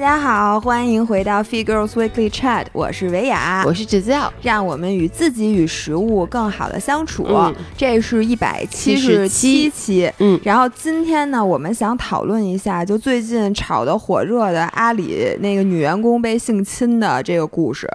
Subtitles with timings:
[0.00, 7.26] 家好，欢迎回到 Feed Girls Weekly Chat，我是维雅，我是指教，让我们与自己与食物更好的相处。
[7.28, 7.54] 嗯。
[7.76, 9.68] 这是一百七十七。
[9.68, 10.40] 期，嗯。
[10.42, 17.86] 然后今天呢，我们想讨论一下，就最近炒得火热的阿里那个女员工被性侵的这个故事。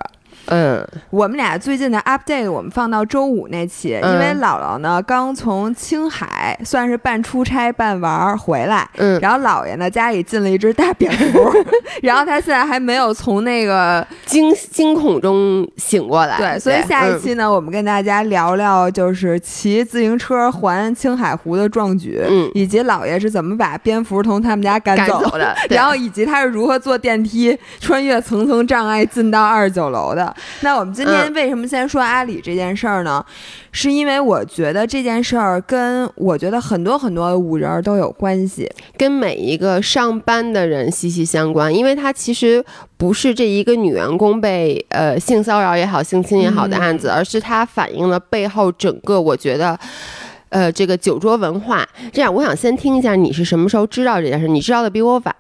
[0.48, 0.86] 嗯。
[1.12, 4.14] 我们俩最近的 update 我们放到周五那期，嗯。
[4.14, 11.54] 因为姥姥呢刚从青海算是半出差半玩儿回来，嗯，然后姥爷呢家里进了一只大蝙蝠，
[12.04, 22.52] 然后他现在还没有从那个惊惊恐中醒过来，对，所以下一期呢，我们跟大家聊聊就是骑自行车环青海湖的壮举，嗯。
[22.54, 24.96] 以及姥爷是怎么把蝙蝠从他们家赶。
[25.06, 30.35] 走的，然后以及他是如何坐电梯穿越层层障碍进到二十九楼的。
[30.62, 33.24] 那我们今天嗯为什么先说阿里这件事儿呢？
[33.72, 38.72] 是因为我觉得这件事儿跟我觉得很多很多五人儿都有关系。
[38.98, 42.64] 跟每一个上班的人息息相关，因为它其实
[42.98, 49.78] 不是这一个女员工被呃性骚扰也好、性侵也好的案子，而是它反映了背后整个我觉得。
[50.50, 54.48] 呃，这个酒桌文化，这样我想先听一下你是什么时候知道这件事？
[54.48, 55.36] 你知道的比我晚，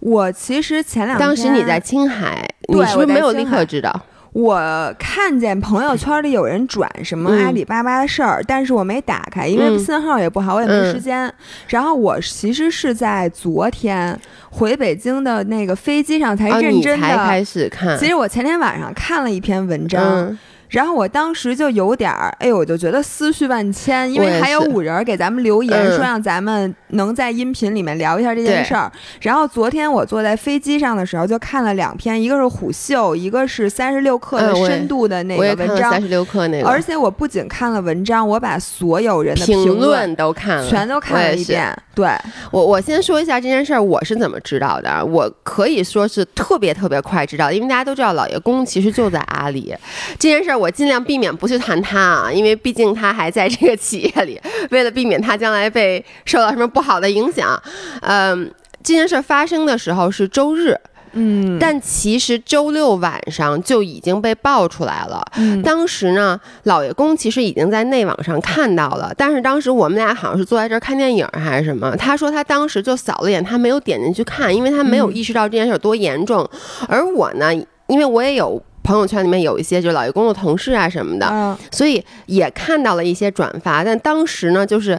[0.00, 4.00] 我其实前两天当时你在青海，对你是不我没有立刻知道？
[4.32, 11.32] 我看见朋友圈里有人转什么嗯阿里巴巴的事儿，但是我没打开，因为嗯信号也不好，我也没时间。
[11.68, 14.16] 然后我其实是在昨天
[14.50, 17.06] 回北京的那个飞机上才啊，认真的。
[17.08, 20.38] 才开始看其，实我前天晚上看了一篇文章，嗯
[20.68, 28.90] 然后我当时就有点儿，哎呦，我就觉得思绪万千，因为还有五人儿给咱们留言嗯说让咱们能在音频里面聊一下这件事儿。
[29.20, 36.02] 然后昨天我坐在飞机上的时候就看了两篇，一个是虎嗅，一个是三十六氪的深度的那个文章三。
[36.02, 41.74] 十六氪那个，而且我不仅看了文章，我把所有人的评论论都看了，全都看了一遍。
[41.94, 42.08] 对，
[42.52, 45.04] 我我先说一下这件事儿，我是怎么知道的？
[45.04, 49.74] 我可以说是特别特别快知道，因为大家都知道老爷公其实就在阿里。
[50.18, 57.62] 这件事儿我尽量避免不去谈他啊，因为毕竟他还在这个企业里，为了避免他将来被受到什么不好的影响，
[58.00, 58.50] 嗯。
[58.80, 60.74] 这件事儿发生的时候是周日，
[61.12, 65.20] 嗯，但其实周六晚上就已经被爆出来了。
[65.36, 71.94] 嗯当时呢，老爷公其实已经在内网上看到了，但是当时我们俩好像是坐在这儿看电影还是什么。
[71.96, 76.48] 他说他当时就扫了眼，他没有点进去看，因为他没有嗯意识到这件事有多严重。
[76.86, 77.52] 而我呢，
[77.88, 84.98] 因为我也有朋友圈里面有一些就是老爷公的同事啊什么的，嗯所以也看到了一些转发，但当时呢，就是。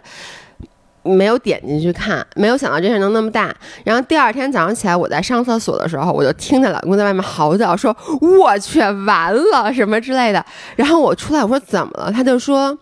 [1.02, 3.56] 没有点进去看，没有想到这事儿能那么大。
[3.86, 10.46] 然后第二天早上起来，我在上厕所的时候，我就听见老公在外面嚎叫，说：“我去，完了什么之类的。”
[10.76, 12.78] 然后我出来，我说：“怎么了？”他就说。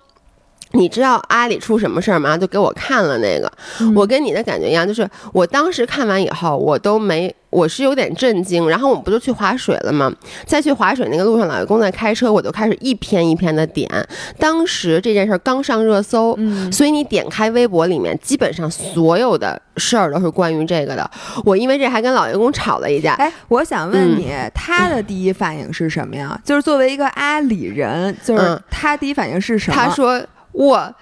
[0.73, 2.37] 你知道阿里出什么事儿吗？
[2.37, 8.69] 就给我看了那个，嗯我跟你的感觉一样，就是我当时看完以后，我都没，我是有点震惊。
[8.69, 10.13] 然后我们不就去划水了吗？
[10.45, 13.89] 在去划水那个路上，老爷公在开车，我就开始一篇一篇的点。
[14.37, 21.09] 当时这件事儿刚上热搜，嗯所以你点开微博里面，基本上所有的事儿都是关于这个的。
[21.43, 23.13] 我因为这还跟老爷公吵了一架。
[23.13, 26.39] 哎，我想问嗯你，他的第一反应是什么呀？
[26.43, 29.75] 就是作为一个阿里人，就是嗯他第一反应是什么？
[29.75, 30.93] 他说我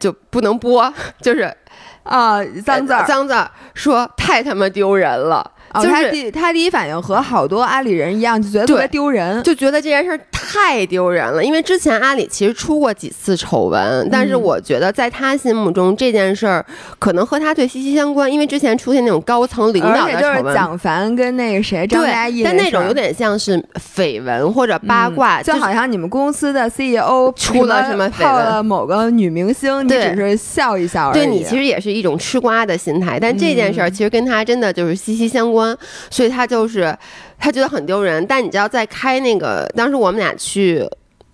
[0.00, 1.54] 就不能播，就是
[2.02, 3.04] 啊，脏字儿。
[3.06, 5.50] 脏字儿，说太他妈丢人了。
[5.74, 9.42] 哦，他就是第他第一反应和好多阿里人一样，就觉得特别丢人。
[9.42, 16.64] 就觉得这件事太丢人了，因为之前阿里其实出过几次丑闻，但是嗯我觉得在他心目中这件事儿
[16.98, 20.54] 可能和他最息息相关，因为之前出现那种高层领导的丑闻。
[20.54, 23.62] 蒋凡跟那个谁张嘉译，但那种有点像是
[23.96, 31.14] 绯闻或者八卦，嗯就是好像你们公司的 CEO 出了什么泡了某个女明星，你只是笑一笑而已。
[31.14, 35.76] 对你其实也是一种吃瓜的心态，但这件事儿嗯其实跟他真的就是息息相关，关
[36.10, 36.96] 所以他就是
[37.38, 38.24] 他觉得很丢人。
[38.26, 40.88] 但你知道，在开那个当时我们俩去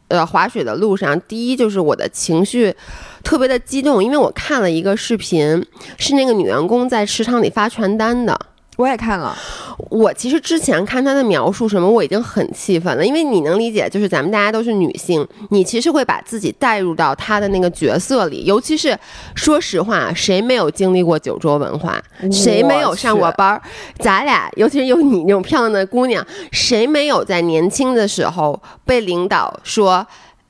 [0.09, 2.75] 呃滑雪的路上，第一就是我的情绪
[3.23, 5.65] 特别的激动，因为我看了一个视频，
[5.99, 8.39] 是那个女员工在池塘里发传单的。
[8.77, 9.37] 我也看了，
[9.89, 18.99] 我其实之前看他的描述什么，我已经很气愤了，因为你能理解，就是咱们大家都是女性，你其实会把自己带入到他的那个角色里，尤其是
[19.37, 23.63] 说实话，谁没有经历过酒桌文化，谁没有上过班儿？
[24.01, 30.05] 咱俩，尤其是有你那种漂亮的姑娘，谁没有在年轻的时候被领导说？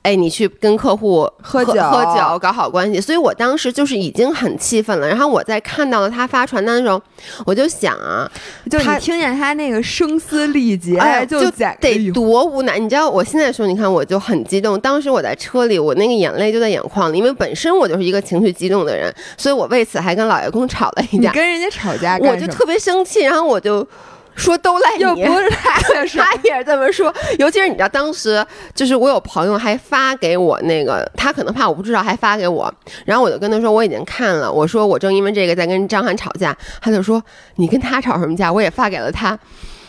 [0.05, 3.01] 哎，你去跟客户喝酒喝酒，搞好关系。
[3.01, 5.07] 所以我当时就是已经很气愤了。
[5.07, 7.01] 然后我在看到了他发传单的时候，
[7.43, 8.29] 我就想啊，
[8.69, 12.77] 他就你听见他那个声嘶力竭，哎就就得多无奈。
[12.77, 14.79] 你知道，我现在说，你看我就很激动。
[14.79, 21.31] 当时我在车里，我那个眼泪就在眼眶里，因为本身我就是一个情绪激动的人，所以我为此还跟老爷公吵了一架。
[21.31, 23.87] 你跟人家吵架我就特别生气，然后我就
[24.35, 25.75] 说都赖你，又不是他。
[26.17, 32.71] 他也是这么说，尤其是你知道，当时就是我有朋友还发给我那个，他可能怕我不知道，还发给我，
[33.05, 37.23] 然后我就跟他说我已经看了，我说我正因为这个在跟张翰吵架，他就说
[37.55, 38.51] 你跟他吵什么架？
[38.51, 39.37] 我也发给了他，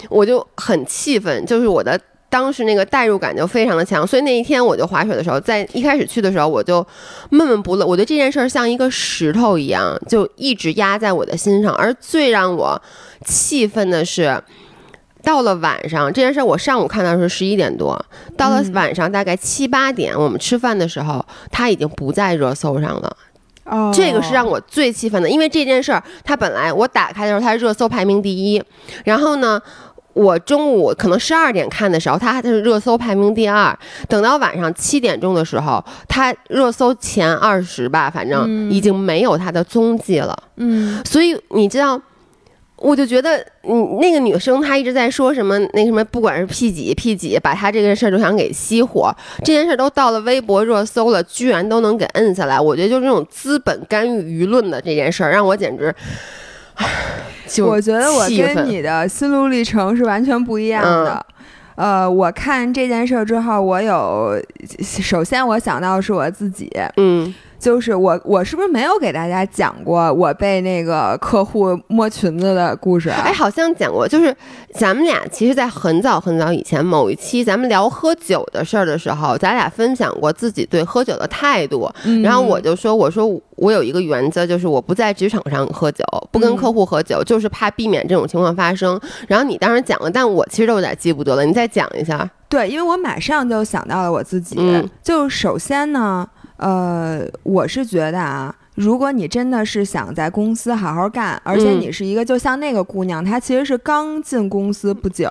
[0.08, 1.98] 我就很气愤，就是我的
[2.28, 6.86] 当时那个代入感就非常的强，所以那一天我就划水的时候，在一开始去的时候我就
[7.30, 12.80] 闷闷不乐，我对这件事儿像一个石头一样，就一直压在我的心上，而最让我
[13.24, 14.42] 气愤的是。
[15.22, 18.00] 到了晚上，这件事我上午看到是十一点多，
[18.36, 23.16] 到了晚上大概七八点，我们吃饭的时候，他已经不在热搜上了。
[23.64, 28.62] 哦，这个是让我最气愤的，因为这件事儿，他本来我打开的时候，他热搜排名第一，
[29.04, 29.60] 然后呢，
[30.12, 33.76] 我中午可能十二点看的时候，他还是热搜排名第二，
[34.08, 40.38] 等到晚上七点钟的时候，他热搜前二十吧，反正已经没有他的踪迹了。
[40.58, 42.00] 嗯，所以你知道。
[42.86, 49.12] 我就觉得，嗯，那个女生她一直在说什么，那什么，不管是 P 几 P 几，把她这个事儿都想给熄火。
[49.38, 52.60] 这件事儿都到了微博热搜了，居然都能给摁下来。
[52.60, 55.92] 我觉得就是这种资本干预舆论的这件事儿，让我简直，
[57.48, 61.26] 就我觉得我跟你的心路历程是完全不一样的。
[61.74, 64.40] 呃，我看这件事儿之后，我有
[64.80, 67.34] 首先我想到是我自己，嗯。
[67.58, 73.08] 就是我，我是不是没有给大家讲过我被那个客户摸裙子的故事？
[73.10, 74.06] 哎，好像讲过。
[74.06, 74.34] 就是
[74.74, 81.90] 咱们俩其实，在很早很早以前某一期咱们聊喝酒的事儿的时候，咱俩分享过自己对喝酒的态度。
[82.22, 83.26] 然后我就说，我说
[83.56, 89.00] 我有一个原则，就是我不在职场上喝酒，不跟客户喝酒，就是怕避免这种情况发生。
[89.26, 92.28] 然后你当时讲了，但我其实都有点记不得了，你再讲一下。
[92.48, 94.56] 对，因为我马上就想到了我自己。
[95.02, 96.28] 就首先呢。
[96.56, 105.30] 呃，我是觉得啊，如果你真的是想在公司好好干，而且你是一个就像那个姑娘，她其实是刚进公司不久，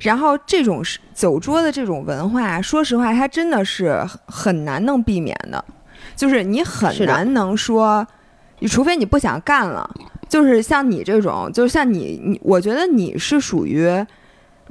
[0.00, 0.82] 然后这种
[1.14, 5.62] 酒桌的这种文化，说实话，它真的是很难能避免的，
[6.16, 8.06] 就是你很难能说，
[8.60, 9.88] 你除非你不想干了，
[10.28, 13.86] 就是像你这种，就像你你，我觉得你是属于，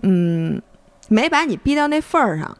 [0.02, 0.60] 嗯，
[1.08, 2.58] 没把你逼到那份儿上。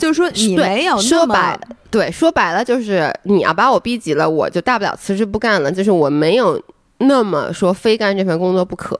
[0.00, 1.58] 就是说，你没有说白，
[1.90, 5.70] 对，说白了就是你要把我逼急了，我就大不了辞职不干了。
[5.70, 6.60] 就是我没有
[6.98, 8.98] 那么说非干这份工作不可。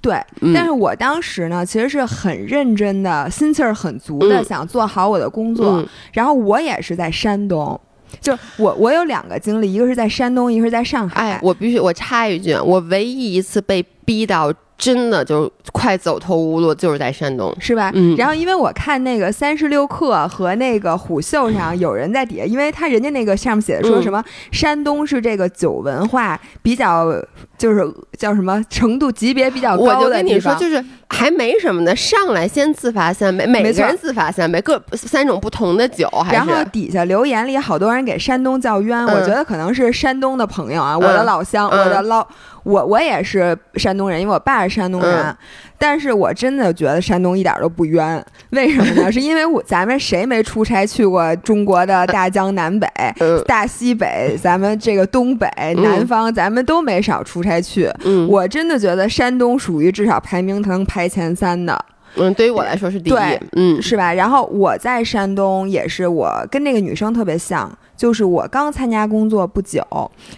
[0.00, 0.20] 对，
[0.54, 5.84] 但是我当时呢，其实是很认真的，心气儿很足的，想做好我的工作。
[6.12, 7.80] 然后我也是在山东，
[8.20, 11.20] 就我我有两个经历，一个是在山东，一个是在上海。
[11.20, 14.52] 哎，我必须我插一句，我唯一一次被逼到。
[14.78, 17.90] 真的就快走投无路，就是在山东，是吧？
[17.94, 18.14] 嗯。
[18.16, 27.12] 然后因为我看那个三十六氪和那个虎嗅上有人在底下，因为他人家那个上面写的说什么山东是这个酒文化比较
[27.56, 36.10] 就是叫什么程度级别比较高的我就跟你说，就是还没什么呢，上来先自罚三杯，每个人自罚三杯，各三种不同的酒。
[36.30, 42.26] 然后底下留言里好多人给山东叫冤，我觉得可能是山东的朋友啊，我的老乡，我的老。
[42.64, 45.36] 我我也是山东人，因为我爸是山东人，
[45.78, 48.24] 但是我真的觉得山东一点都不冤。
[48.50, 49.10] 为什么呢？
[49.12, 52.88] 是因为我咱们谁没出差去过中国的大江南北、
[53.46, 57.90] 大西北，咱们这个东北、南方，咱们都没少出差去。
[58.28, 61.84] 我真的觉得山东属于至少排名能排前三的。
[62.18, 63.14] 嗯，对于我来说是第一，
[63.56, 64.12] 嗯，是吧？
[64.14, 67.70] 然后我在山东也是，我跟那个女生特别像。
[67.96, 69.82] 就是我刚参加工作不久，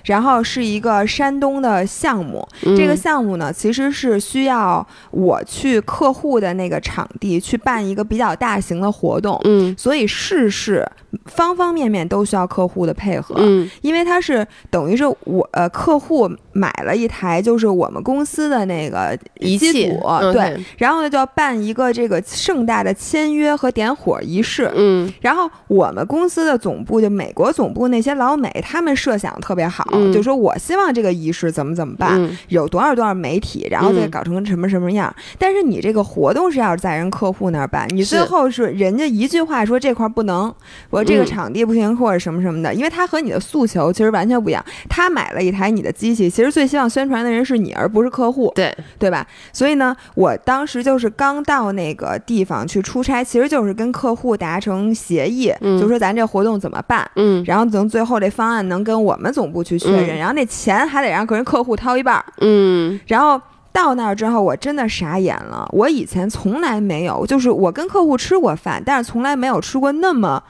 [0.05, 2.47] 然后是一个山东的项目。
[2.77, 9.41] 这个项目呢，其实是需要我去客户的那个场地去办一个比较大型的活动。
[9.45, 10.89] 嗯，所以事事
[11.27, 13.35] 方方面面都需要客户的配合。
[13.39, 19.91] 嗯，因为它是等于是我呃客户买了一台就是我们公司的那个仪器，
[20.33, 24.71] 对，然后呢就要办一个这个盛大的签约和点火仪式。
[24.77, 27.48] 嗯，然后我们公司的总部就美国。
[27.53, 35.15] 总部那些老美，他们设想特别好，就说我希望这个仪式怎么怎么办，有多少多少媒体，然后再搞成什么什么样。
[35.39, 40.53] 但是你这个活动是要在人客户那儿办，你最后是人家一句话说这块不能，
[40.91, 44.65] 我这个场地不行或者什么什么的，因为他和你的诉求其实完全不一样。
[44.89, 49.27] 他买了一台你的机器，其实最希望宣传的人是你，而不是客户，对对吧？
[49.53, 57.38] 所以呢，我当时就是刚到那个地方去出差，其实就是跟客户达成协议，就说咱这活动怎么办，嗯。
[57.45, 62.25] 然后等最后这方案能跟我们总部去确认，然后那钱还得让个人客户掏一半儿。
[62.41, 63.41] 嗯，然后
[63.73, 65.69] 到那儿之后，我真的傻眼了。
[65.73, 70.43] 我以前从来没有，就是我跟客户吃过饭，但是从来没有吃过那么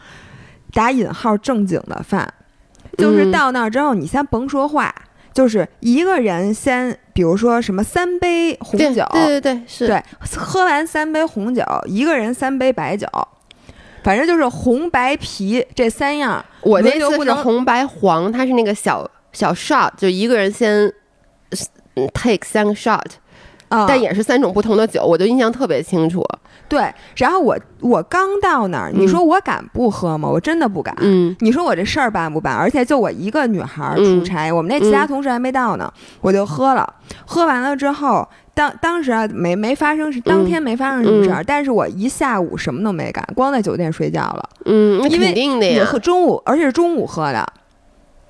[0.72, 2.32] 打引号正经的饭。
[2.96, 4.94] 就是到那儿之后，你先甭说话。
[5.34, 10.02] 就是一个人先，比如说什么三杯红酒，对对对是，对，
[10.36, 13.06] 喝完三杯红酒，一个人三杯白酒，
[14.02, 16.44] 反正就是红白啤这三样。
[16.62, 20.92] 我那次是红白黄，它是那个小小 shot，就一个人先
[22.12, 23.04] take 三个 shot。
[23.86, 26.24] 但也是三种不同的酒，我就印象特别清楚。
[26.70, 30.26] 对，然后我我刚到那儿，你说我敢不喝吗？
[30.26, 30.96] 我真的不敢。
[31.00, 32.56] 嗯，你说我这事儿办不办？
[32.56, 36.94] 而且就我一个女孩出差，我们那其他同事还没到呢，我就喝了。
[37.26, 38.26] 喝完了之后，
[38.58, 44.48] 当当时啊没没发生，是当天没发生什么事儿，但是我一下午什么都没干，光在酒店睡觉了。
[44.64, 45.84] 嗯，那肯定的呀。
[45.84, 47.46] 喝中午，而且是中午喝的。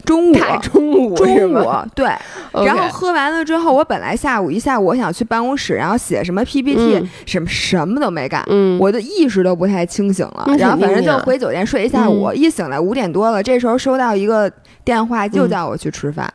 [0.04, 2.06] 中午，中午，中午，对。
[2.52, 8.44] 然后喝完了之后，我本来下午一下午我想去办公室，然后写什么 PPT，什么什么都没干，
[8.78, 10.44] 我的意识都不太清醒了。
[10.58, 13.42] 然后反正就回酒店睡一下午，一醒来五点多了。
[13.42, 14.50] 这时候收到一个
[14.84, 16.30] 电话，就叫我去吃饭，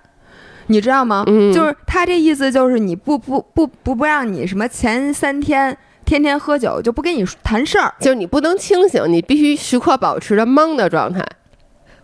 [0.67, 1.23] 你知道吗？
[1.53, 11.25] 就是他这意思就是你不不不不不让你什么前三天天天喝酒，就不跟你谈事儿，就是你不能清醒，你必须时刻保持着懵的状态。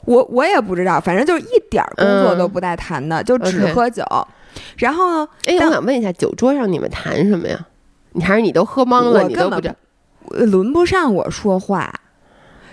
[0.05, 4.03] 我我也不知道，反正就是一点工作都不带谈的，就只喝酒。
[4.77, 5.27] 然后呢？
[5.45, 7.59] 哎，我想问一下，酒桌上你们谈什么呀？
[8.13, 9.23] 你还是你都喝懵了？
[9.23, 9.71] 你都不知，
[10.45, 11.93] 轮不上我说话。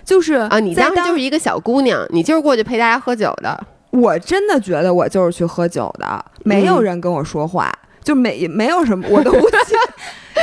[0.05, 3.67] 就是啊，你当时就是一个小姑娘，你就是过去陪大家喝酒的。
[3.97, 7.73] 我真的觉得我就是去喝酒的，没有人跟我说话，
[8.03, 9.75] 就没没有什么，我都不记，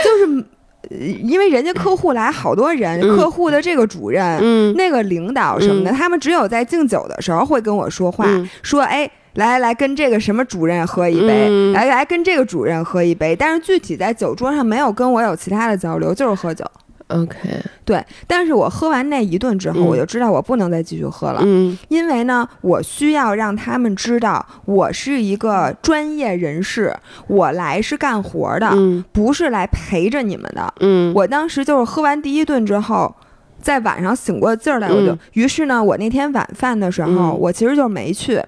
[0.03, 0.45] 就是。
[0.91, 8.27] 因为人家客户来好多人，客户的这个主任、那个领导什么的，他们只有在敬酒的时候会跟我说话，
[8.61, 16.65] 说：“哎，来来，跟这个什么主任喝一杯，来来，跟这个主任喝一杯。”但是具体在酒桌上没有跟我有其他的交流，就是喝酒。
[17.13, 17.37] OK，
[17.85, 26.95] 对，但是我喝完那一顿之后，我就知道我不能再继续喝了，嗯，因为呢，我需要让他们知道我是一个专业人士，
[27.27, 28.71] 我来是干活的，
[29.11, 33.15] 不是来陪着你们的，嗯，我当时就是喝完第一顿之后。
[33.63, 38.39] 在晚上醒过劲儿来，我就于是呢，我那天晚饭的时候，我其实就没去，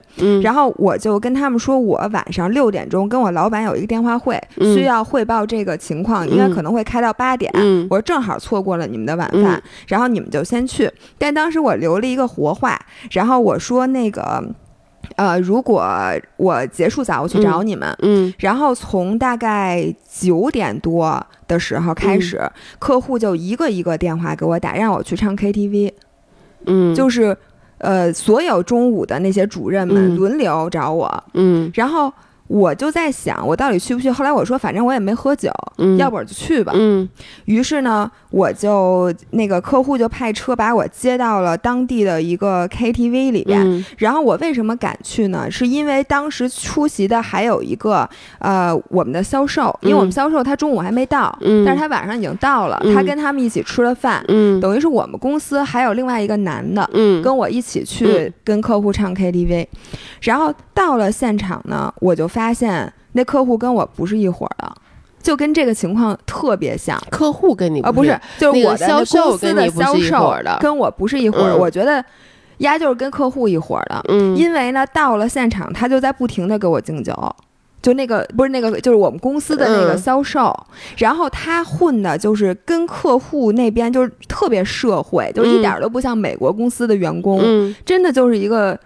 [0.43, 7.49] 然后我就跟他们说，我晚上六点钟跟我老板有一个电话会，需要汇报这个情况，应该可能会开到八点，
[7.89, 10.91] 我说正好错过了你们的晚饭，然后你们就先去。
[11.17, 12.77] 但当时我留了一个活话，
[13.11, 14.43] 然后我说那个。
[15.15, 15.83] 呃，如果
[16.37, 17.95] 我结束早，我去找你们。
[18.01, 22.41] 嗯，然后从大概九点多的时候开始，
[22.79, 25.91] 客户就一个一个电话给我打，让我去唱 KTV。
[26.65, 27.35] 嗯，就是
[27.77, 31.23] 呃，所有中午的那些主任们轮流找我。
[31.33, 32.11] 嗯，然后。
[32.47, 34.11] 我就在想，我到底去不去？
[34.11, 35.49] 后来我说，反正我也没喝酒，
[35.97, 36.71] 要不就去吧。
[36.75, 37.07] 嗯，
[37.45, 43.85] 于是呢，我就那个客户就派车把我接到了当地的一个 KTV 里边。
[43.97, 45.49] 然后我为什么敢去呢？
[45.49, 48.07] 是因为当时出席的还有一个
[48.39, 51.35] 呃我们的销售，因为我们销售他中午还没到，
[51.65, 54.23] 但是他晚上已经到了，他跟他们一起吃了饭，
[54.61, 56.87] 等于是我们公司还有另外一个男的，
[57.23, 59.65] 跟我一起去跟客户唱 KTV。
[60.21, 64.69] 然后到了现场呢，我就发现那客户跟我不是一伙的，
[65.23, 67.01] 就跟这个情况特别像。
[67.09, 71.55] 客户跟你啊不是，就是我的公司的销售的，跟我不是一伙儿。
[71.55, 72.03] 我觉得
[72.57, 77.13] 丫就是跟客户一伙的，嗯，因为呢，到了现场他就在不停的给我敬酒，
[77.81, 80.53] 就那个不是那个，就是我们公司的那个销售，
[80.97, 88.77] 然后他混的就是跟客户那边就是特别社会，就一点都不像美国公司的员工，真的就是一个。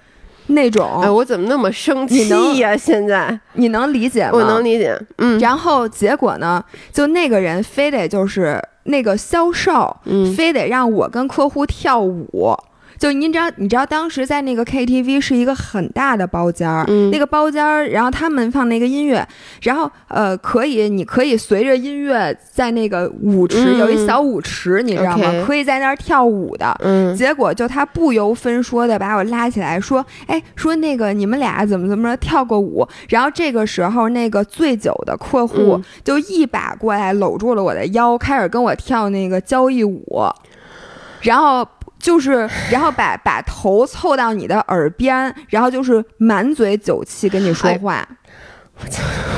[0.49, 2.27] 那种，哎，我怎么那么生气
[2.59, 2.75] 呀？
[2.77, 4.31] 现在你能理解吗？
[4.33, 5.39] 我能理解，嗯。
[5.39, 6.63] 然后结果呢？
[6.91, 9.95] 就那个人非得就是那个销售，
[10.35, 12.55] 非得让我跟客户跳舞。
[12.99, 19.25] 就您知道，你知道当时在那个 KTV 是一个很大的包间儿，那个包间儿，然后他们放那个音乐，
[19.61, 25.31] 然后呃，可以，你可以随着音乐在那个舞池有一小舞池，你知道吗？
[25.47, 26.77] 可以在那儿跳舞的。
[27.15, 32.85] 结果就他不由分说的把我拉起来说，哎，说那个你们俩怎么怎么着跳个舞？
[33.07, 40.05] 然后这个时候那个醉酒的客户就一把过来搂住了我的腰，开始跟我跳那个交谊舞，
[41.21, 41.65] 然后。
[41.99, 48.07] 就是，然后把把头凑到你的耳边，然后就是满嘴酒气跟你说话。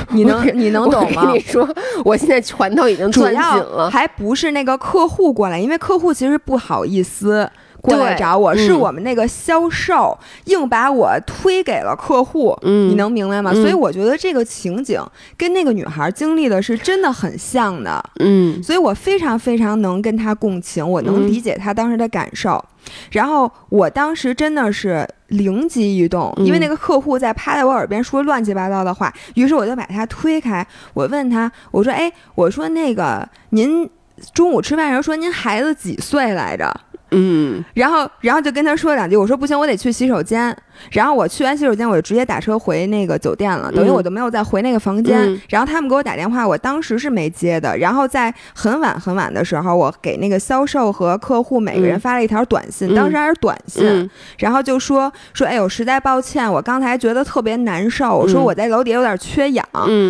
[0.09, 1.23] 你能你能懂吗？
[1.23, 1.67] 我跟你说，
[2.05, 3.89] 我现在拳头已经攥紧了。
[3.89, 7.49] 还不是那个客户过来，因为客户其实不好意思。
[7.81, 13.51] 过来找我是我们那个销售硬把我推给了客户，你能明白吗？
[13.53, 15.01] 所以我觉得这个情景
[15.35, 22.63] 跟那个女孩经历的是真的很像的，嗯，所以我非常非常能跟她共情，我能理解她当时的感受。
[23.11, 33.89] 然后我当时真的是灵机一动，因为那个客户在趴在我耳边说乱七八糟的话，于是我就把他推开，我问他，我说：“哎，我说那个您
[34.33, 36.71] 中午吃饭时候说您孩子几岁来着？”
[37.11, 40.55] 嗯，然后，然后就跟他说两句，我说不行，我得去洗手间。
[40.91, 45.39] 然后我去完洗手间，我就直接打车回那个酒店了，等于我就没有再回那个房间。
[45.49, 47.77] 然后他们给我打电话，我当时是没接的。
[47.77, 59.63] 然后在很晚很晚的时候，我给那个销售和客户每个人发了一条短信，当时还是短信，然后就说说，哎呦，实在抱歉，我刚才觉得特别难受，我说我在楼底有点缺氧，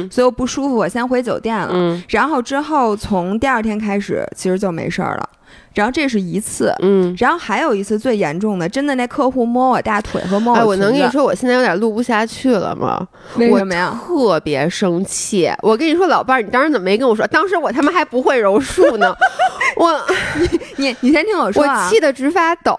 [0.10, 2.02] 所以我不舒服，我先回酒店了。
[2.10, 5.30] 然后之后从第二天开始，其实就没事儿了。
[5.74, 13.08] 然后这是一次，嗯，然后还有一次最严重的，真的那客户摸我大腿和摸我，我能跟你说我现在有点录不下去了吗？
[13.38, 13.98] 为什么呀？
[14.06, 15.50] 特别生气！
[15.62, 17.26] 我跟你说，老伴儿，你当时怎么没跟我说？
[17.28, 19.16] 当时我他妈还不会柔术呢，
[19.78, 19.98] 我，
[20.40, 21.86] 你你你先听我说啊！
[21.86, 22.78] 我气得直发抖。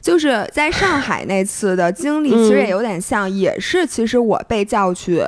[0.00, 5.22] 就是在上海那次的经历，其实也有点像，也是其实我被叫去，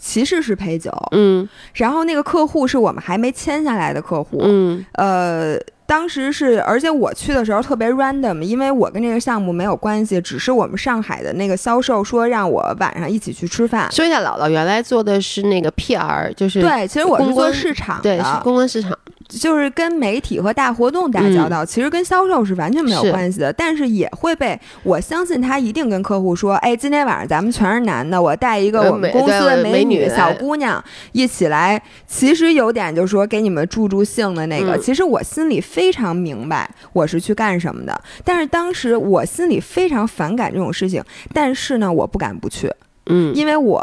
[0.00, 5.58] 其实是陪酒，嗯，然后那个客户是我们还没签下来的客户，嗯，呃。
[5.86, 13.90] 当时是，而且我去的时候特别 random，因为我跟这个项目没有关系，只是我们上海的那个销售说让我晚上一起去吃饭。
[13.92, 18.98] 说一下，姥姥原来做的是那个 PR，就是对，其实我是做市场的，对，是公关市场。
[19.28, 34.78] 就是跟媒体和大活动打交道，其实跟销售是完全没有关系的，但是也会被我相信他一定跟客户说，哎，今天晚上咱们全是男的，我带一个我们公司的美女小姑娘一起来，其实有点就是说给你们助助兴的那个。
[34.78, 41.02] 其实我心里非常明白我是去干什么的，但是当时我心里非常反感这种事情，
[41.32, 42.70] 但是呢，我不敢不去，
[43.06, 43.82] 嗯，因为我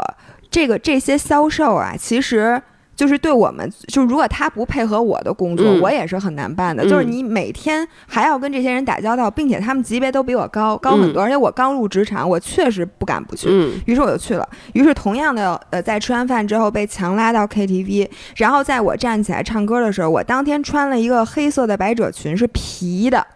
[0.50, 2.62] 这个这些销售啊，其实。
[3.02, 6.84] 就是对我们，就如果他不配合我的工作，我也是很难办的。
[6.88, 13.48] 就是你每天还要跟这些人打交道，并且他们级别都比我高高很多，而且我刚入职场，我确实不敢不去。
[13.86, 14.48] 于是我就去了。
[14.74, 23.26] 于是同样的，呃，在吃完饭之后被强拉到 KTV，然后在我站起来唱歌的时候，我当天穿了一个黑色的百褶裙，是皮的。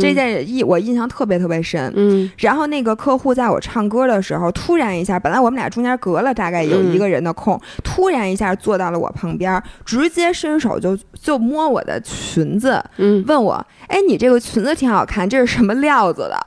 [0.00, 1.92] 这件印我印象特别特别深。
[1.96, 16.46] 嗯，然后那个客户在我唱歌的时候，突然一下，本来我们俩中间隔了大概有一个人的空，突然一下坐到了我旁边，直接伸手就就摸我的裙子，嗯，问我，哎，你这个裙子挺好看，这是什么料子的？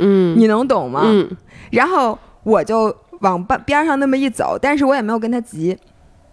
[0.00, 1.02] 嗯，你能懂吗？
[1.04, 1.28] 嗯，
[1.70, 5.76] 然后我就往边边上那么一走，但是我也没有跟他急。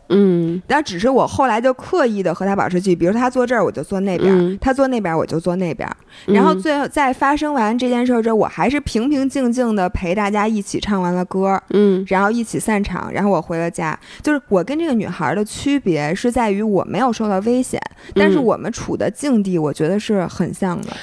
[0.09, 5.89] 嗯，但只是我后来就刻意的和他保持距离，比如说他坐这儿，我就坐那边；他坐那边，我就坐那边。
[6.25, 13.97] 然后最后在发生完这件事之后，我还是平平静静的陪大家一起唱完了歌，嗯，然后一起散场，然后我回了家。
[14.21, 17.81] 就是我跟这个女孩的区别是在于我没有受到危险，
[18.13, 20.95] 但是我们处的境地，我觉得是很像的。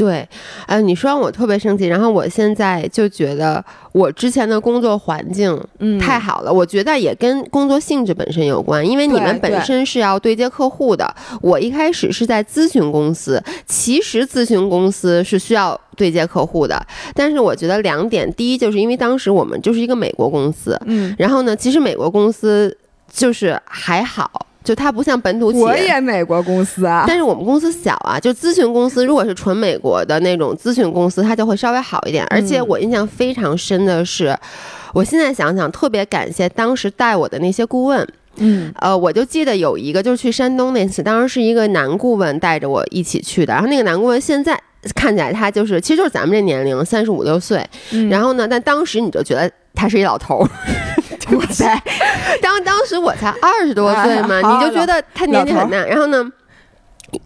[0.00, 0.26] 对，
[0.64, 5.54] 哎，你说让我特别生气，然后我现在就觉得我之前的工作环境
[6.00, 11.14] 太好了，我觉得也跟工作性质本身有关，因为你们本身是要对接客户的。
[11.42, 16.82] 我一开始是在咨询公司，其实咨询公司是需要对接客户的，
[17.14, 22.74] 但是我觉得两点，第一就是因为当时我们就是一个美国公司，嗯，然后呢，其实美国公司
[23.12, 24.46] 就是还好。
[24.62, 28.20] 就它不像本土企业，我也美国公司啊，但是我们公司小啊。
[28.20, 32.24] 就咨询公司，如果是纯美国的那种咨询公司，它就会稍微好一点。
[32.30, 34.36] 而且我印象非常深的是，
[34.92, 38.06] 我现在想想，特别感谢当时带我的那些顾问。
[38.36, 43.52] 嗯，呃，我就记得有一个，就是去山东那次，当时是一个男顾问带着我一起去的。
[43.52, 44.58] 然后那个男顾问现在
[44.94, 47.66] 看起来他就是，其实就是咱们这年龄，三十五六岁。
[48.08, 50.46] 然后呢，但当时你就觉得他是一老头。
[51.30, 51.80] 哇塞！
[52.42, 55.76] 当当时我才二十多岁嘛，你就觉得他年纪很大。
[55.84, 56.28] 然后呢，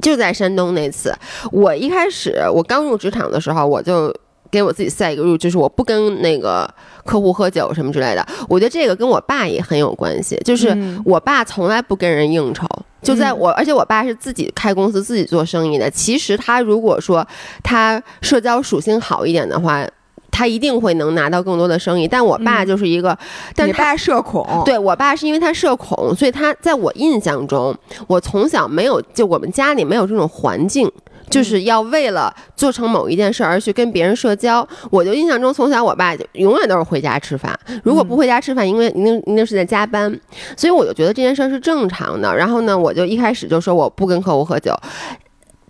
[0.03, 1.15] 就在山东那次，
[1.51, 4.15] 我一开始我刚入职场的时候，我就
[4.51, 6.69] 给我自己赛一个入，就是我不跟那个
[7.07, 8.27] 客户喝酒什么之类的。
[8.47, 10.77] 我觉得这个跟我爸也很有关系，就是
[11.07, 12.69] 我爸从来不跟人应酬。
[13.01, 15.91] 就在我，而且我爸是自己开公司、自己做生意的。
[15.91, 17.27] 其实他如果说
[17.63, 19.87] 他社交属性好一点的话。
[20.35, 23.17] 他一定会能拿到更多的生意，但我爸就是一个，
[23.55, 27.73] 但他爸社恐，对我爸是因为他社恐，所以他在我印象中，
[28.09, 30.91] 我从小没有，就我们家里没有这种环境，
[31.31, 34.67] 就是要为了做成某一件事而去跟别人社交。
[34.91, 40.13] 我就印象中，从小我爸就永远都是回家吃饭，如果不回家吃饭，因为一定一定是在加班，
[40.57, 42.37] 所以我就觉得这件事是正常的。
[42.37, 44.75] 然后呢，我就一开始就说我不跟客户喝酒。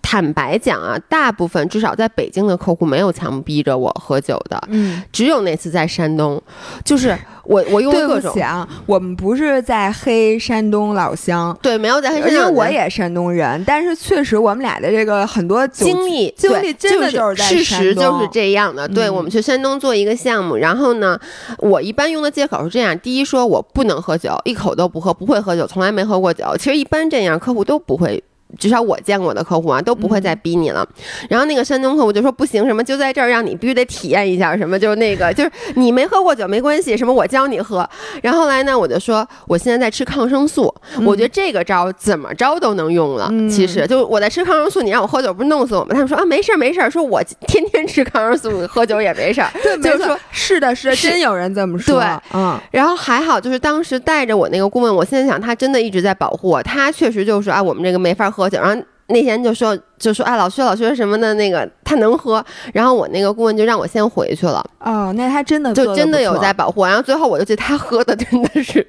[0.06, 6.40] 坦白讲啊，大部分至少在北京的客户没有强逼着我喝酒的，嗯，只有那次在山东，
[6.84, 8.36] 就是我我用各种
[8.84, 18.86] 我们不是在黑山东老乡，对没有在黑山因为上我也山东人，但是确实我们俩的这个很多经历经对历真的就就是在事实就是这样的。
[18.86, 21.18] 对嗯我们去山东做一个项目，然后呢，
[21.58, 26.44] 我一般用的借口是这样：第一，说我不能喝酒，一口都不喝，不会喝酒，从来没喝过酒。
[26.58, 28.22] 其实一般这样客户都不会。
[28.58, 30.86] 至少我见过的客户啊，都不会再逼你了。
[31.28, 37.88] 然后那个山东客户就说不行，什么就在这儿让你必须得体验一下，什么就是那个 就是你没喝过酒没关系，什么我教你喝。
[38.22, 43.28] 然后后来呢，我就说我现在在吃抗生素，我觉得这个招怎么着都能用了。
[43.30, 45.88] 嗯其实就我在吃抗生素，你让我喝酒不是弄死我吗？
[45.90, 49.50] 他们说啊没事儿没事儿，说我天天吃抗生素，喝酒也没事儿。
[49.62, 58.58] 对，就是说，是的，是的，真有人这么说，对嗯，然后还好，就是当时带着我那个顾问，我现在想他真的一直在保护我，他确实就说啊，我们这个没法喝酒。
[58.58, 66.86] 然后那天就说就说啊，老薛老薛什么的那个他能喝，然后我那个顾问就让我先回去了，哦，那他真的就真的有在保护我。
[66.86, 68.86] 然后最后我就觉得他喝的真的是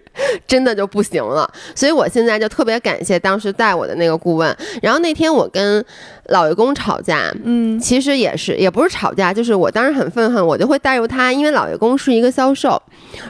[0.48, 4.56] 真的就不行了，所以我现在就特别感谢当时带我的那个顾问。
[4.82, 5.84] 然后那天我跟
[6.28, 12.82] 老爷公吵架，嗯其实也是，也不是吵架，就是我当时很愤恨，我就会带入他，因为老爷公是一个销售，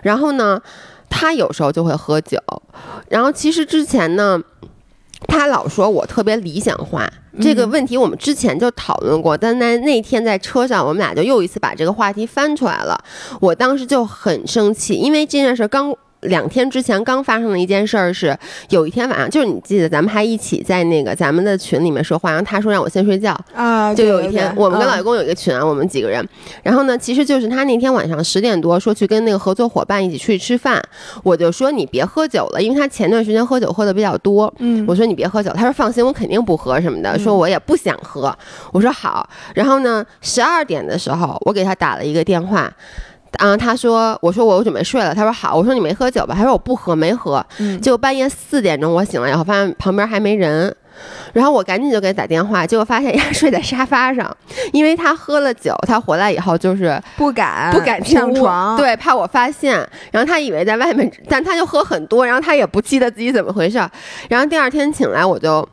[0.04, 0.62] 然后呢，
[1.10, 2.40] 他有时候就会喝酒，
[3.10, 4.40] 然后其实之前呢，
[5.28, 7.10] 他老说我特别理想化。
[7.42, 12.98] 这个问题我们之前就讨论过，但在那天在车上，我们俩就又一次把这个话题翻出来了。
[13.42, 15.94] 我当时就很生气，因为这件事刚
[16.26, 18.38] 两天之前刚发生的一件事儿是，
[18.70, 26.26] 有一天晚上，就是你记得咱们还一起在那个咱们的群里面说话，然后他说让我先睡觉，啊，就有一天，我们跟老员工有一个群啊，我们几个人。
[26.64, 30.82] 然后呢，其实就是他那天晚上十点多说去跟那个合作伙伴一起出去吃饭，
[31.24, 34.54] 我就说你别喝酒了，因为他前段时间喝酒喝的比较多。
[34.60, 38.36] 嗯，我说你别喝酒，他说放心，我肯定不喝什么的，说我也不想喝。
[38.72, 39.30] 我说好。
[39.54, 42.72] 然后呢，十二点的时候，我给他打了一个电话。
[43.38, 45.14] 啊，他说，我说我准备睡了。
[45.14, 46.34] 他说好，我说你没喝酒吧？
[46.36, 47.46] 他说我不喝，没喝。
[47.60, 50.74] 嗯结果半夜四点钟我醒了以后，发现旁边还没人，
[51.34, 54.36] 然后我赶紧就给他打电话，结果发现人家 睡在沙发上，
[54.72, 59.76] 因为他喝了酒，他回来以后就是不敢不敢上床，，对，怕我发现。
[60.12, 63.90] 然后他以为在外面，但他就喝很多，然后他也不记得自己怎么回事儿。
[64.30, 65.68] 然后第二天醒来，我就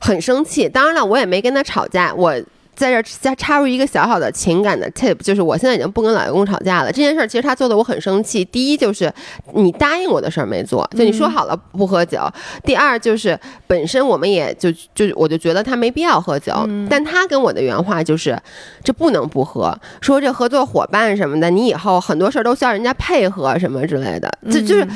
[0.00, 0.68] 很生气。
[0.68, 2.34] 当然了，我也没跟他吵架，我。
[2.78, 6.92] 在这儿加插入一个小小的情感的 tip，就是我现在已经不跟老员工吵架了。
[6.92, 8.44] 这件事儿其实他做的我很生气。
[8.44, 9.12] 第一就是
[9.54, 12.20] 你答应我的事儿没做，就你说好了不喝酒。
[12.62, 13.36] 第二就是
[13.66, 16.54] 本身我们也就就我就觉得他没必要喝酒，
[16.88, 18.40] 但他跟我的原话就是
[18.84, 24.86] 这不能不喝，说这合作伙伴什么的，你以后很多事儿都需要人家配合什么之类的，这就是。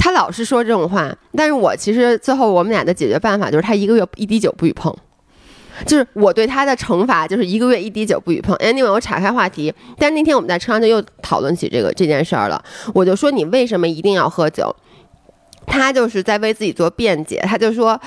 [0.00, 4.96] 他老是说这种话，但是我其实最后我们俩的解决办法就是他一个月一滴酒不许碰，
[5.86, 8.56] 就是我对他的惩罚就是一个月一滴酒不许碰。
[8.56, 12.62] Anyway，我岔开话题，但那天我们在车上就又讨论起这个这件事儿了，
[12.94, 14.74] 我就说你为什么一定要喝酒？
[15.66, 18.00] 他就是在为自己做辩解，他就说，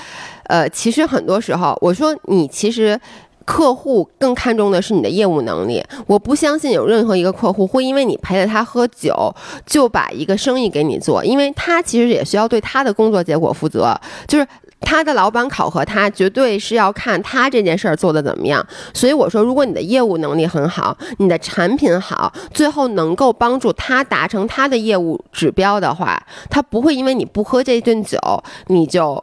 [0.44, 3.00] 呃，其实很多时候，我说你其实。
[3.44, 9.34] 客户更看重的是你的业务能力，我不相信有任何一个客户会因为你陪着他喝酒
[9.66, 14.46] 就把一个生意给你做，因为他其实也需要对他的工作结果负责，就是
[14.84, 18.64] 他的老板考核他，绝对是要看他这件事儿做的怎么样。
[18.92, 28.18] 所以我说，如果你的业务能力很好，你的产品好，最后能够帮助他达成他的业务指标的话，他不会因为你不喝这顿酒，
[28.66, 29.22] 你就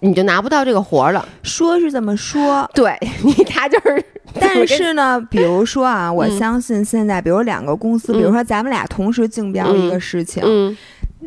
[0.00, 1.26] 你就拿不到这个活儿了。
[1.42, 4.04] 说是这么说，对你，他就是，
[4.40, 6.38] 但是呢，比如说啊，我嗯。
[6.38, 10.76] 相信现在，比如两个公司，比如说咱们俩同时竞标一个事情，嗯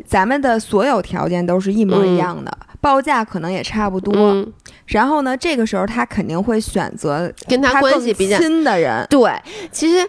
[0.04, 4.12] 咱们的所有条件都是一模一样的，报价可能也差不多。
[4.14, 4.52] 嗯，
[4.86, 9.06] 然后呢，这个时候他肯定会选择跟他关系比较亲的人。
[9.08, 9.32] 对，
[9.70, 10.08] 其实。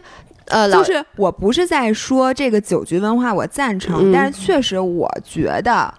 [0.49, 5.93] 呃，就是我不是在说这个酒局文化我赞成，嗯但是确实我觉得，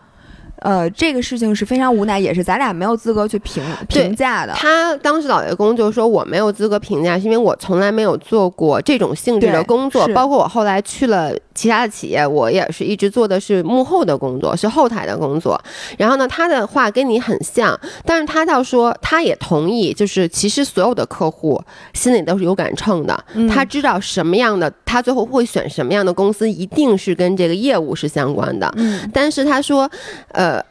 [0.61, 4.55] 呃，这个事情是非常无奈，也是咱俩没有资格去评评价的。
[4.55, 15.61] 他当时老爷公就说我没有资格评价，是因为我从来没有做过这种性质的工作，包括我后来去了其他的企业，我也是一直做的是幕后的工作，是后台的工作。
[15.97, 21.61] 然后呢，他的话跟你很像，但是他倒说他也同意，就是其实所有的客户
[21.95, 28.73] 心里都是有杆秤的，嗯他知道什么样的，他最后会选什么样的公司，一定是跟这个业务是相关的。
[28.77, 29.91] 嗯但是他说，
[30.29, 30.65] 呃，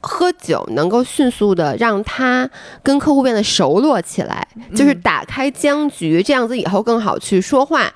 [0.00, 2.48] 喝酒能够迅速的让他
[2.82, 7.92] 跟客户变得熟络起来，就是嗯打开僵局，这样子以后更好去说话。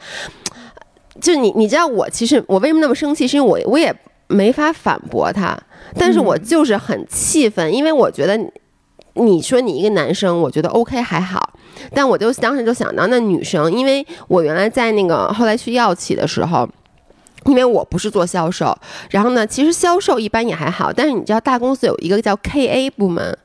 [1.21, 3.95] 就你，你知道我其实我为什么那么生气，是因为我我也
[4.29, 5.57] 没法反驳他，
[5.97, 8.39] 但是我嗯就是很气愤，因为我觉得
[9.15, 11.55] 你说你一个男生，我觉得 OK 还好，
[11.93, 16.69] 但我就当时就想到那女生，因为我原来在那个后来去药企的时候。
[17.47, 18.75] 因为我不是做销售，
[19.11, 23.37] 然后呢，其实销售一般也还好，但是你知道大公司有一个叫 KA 部门，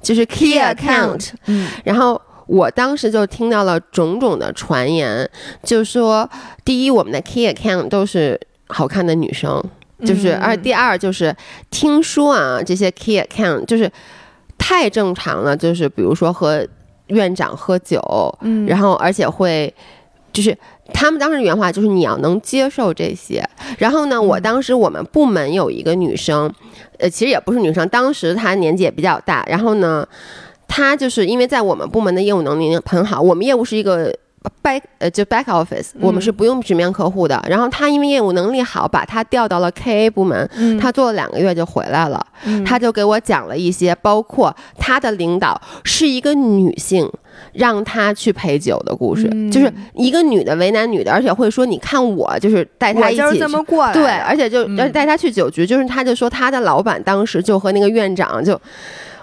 [0.00, 5.28] 就是 Key Account，嗯，然后我当时就听到了种种的传言，
[5.62, 6.28] 就说
[6.64, 9.62] 第一，我们的 Key Account 都是好看的女生，
[10.04, 11.34] 就是而第二就是
[11.70, 13.90] 听说啊，这些 Key Account 就是
[14.58, 16.66] 太正常了，就是比如说和
[17.08, 18.00] 院长喝酒，
[18.42, 18.66] 嗯。
[18.66, 19.74] 然后而且会
[20.32, 20.56] 就是。
[20.94, 23.42] 他们当时原话就是你要能接受这些，
[23.78, 26.52] 然后呢，我当时我们部门有一个女生，
[26.98, 30.06] 呃，其实也不是女生，当时她年纪也比较大，然后呢，
[30.74, 34.10] 她就是因为在我们部门的业务能力很好，我们业务是一个
[34.62, 40.78] back 呃就 back office，我们是不用直面客户的，然后他因为业务能力好，把他调到了 KA 部门，嗯。
[40.78, 42.64] 她做了两个月就回来了，嗯。
[42.64, 47.10] 她就给我讲了一些，包括他的领导是一个女性。
[47.54, 49.50] 让他去陪酒的故事，嗯。
[49.50, 54.78] 就是一个女的为难女的，而且会说：“你看我就是带他就是一起这么过来，对，而且就嗯。
[54.78, 58.58] 而且带他去酒局，就是他就说他的老板当时就和那个院长就。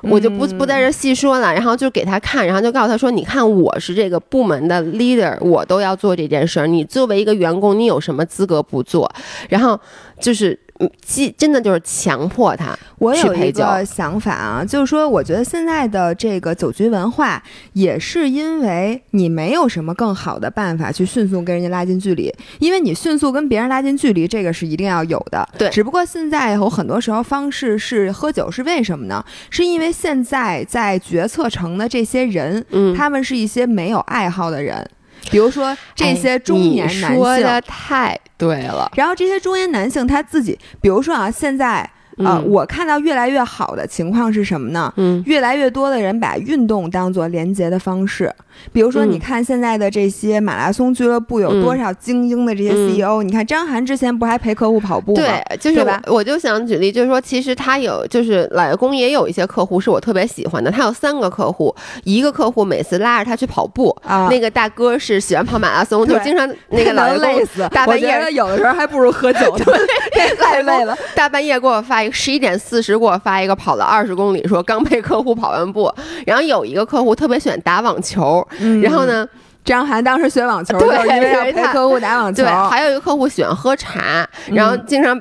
[0.01, 6.67] 我就不嗯不在这细说了，然后就给他看，然后就告诉他说：“你看，我是这个部门的 leader，我都要做这件事儿。
[6.67, 9.11] 你作为一个员工，你有什么资格不做？”
[9.49, 9.79] 然后
[10.19, 17.41] 就是，嗯既真的就是强迫他我有一个想法啊，就是说，我觉得现在的这个酒局文化，
[17.73, 25.47] 也是因为你没有什么更好的办法去迅速跟人家拉近距离，因为你迅速跟别人拉近距离，这个是一定要有的。
[25.57, 29.23] 对只不过现在有很多时候方式是喝酒，是为什么呢？
[29.49, 34.89] 是因为现在在决策层的这些人，嗯，他们是一些没有爱好的人，
[35.29, 37.15] 比如说这些中年男性。
[37.15, 41.87] 说的太对了，然后这些中年男性他自己，比如说啊，现在
[42.19, 44.93] 呃，嗯我看到越来越好的情况是什么呢？
[44.97, 48.31] 嗯越来越多的人把运动当做连接的方式，
[48.71, 55.21] 比如说，嗯你看现在的这些马拉松俱乐部有多少精英的这些嗯 CEO？、你看张涵之前不还陪客户跑步吗？
[55.23, 60.69] 对，就是吧我我就想举例，就是说，其实他有，就是老爷公也有一些客户是我特别喜欢的。
[60.69, 69.65] 他有三个客户，一个客户每次拉着他去跑步，啊，那个大哥是喜欢跑马拉松，对就经常那个 老爷公累死，大半夜我觉得有的时候还不如喝酒 呢，
[70.39, 70.97] 太累了。
[71.15, 75.93] 大半夜给我发一个十一点四十给我发一个跑了二十公里，说刚陪客户跑完步。
[76.25, 79.05] 然后有一个客户特别喜欢打网球，嗯然后？
[79.05, 79.27] 呢，
[79.65, 82.51] 张涵当时学网球，因为要陪客户打网球对，。
[82.69, 85.19] 还有一个客户喜欢喝茶，然后嗯经常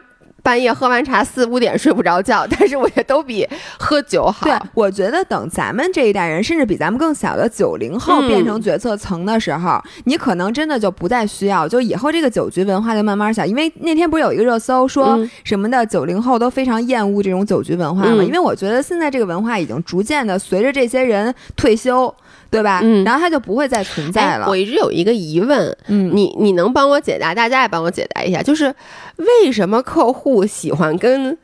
[0.48, 3.46] 半夜喝完茶四五点睡不着觉， 但是我觉得都比
[3.78, 4.46] 喝酒好。
[4.46, 13.44] 对，我觉得等咱们这一代人，甚至比咱们更小的九零后嗯变成决策层的时候，你可能真的就不再需要，就以后这个酒局文化就慢慢小。
[13.44, 18.22] 因为那天不是有一个热搜说嗯什么的，九零后都非常厌恶这种酒局文化嘛？
[18.22, 22.14] 嗯因为我觉得现在这个文化已经逐渐的随着这些人退休，
[22.50, 22.80] 对吧？
[22.82, 24.44] 嗯然后它就不会再存在了。
[24.46, 28.74] 哎我一直有一个疑问，嗯，你你能帮我解答，大家也帮我解答一下，就是
[29.16, 31.36] 为什么客户喜欢跟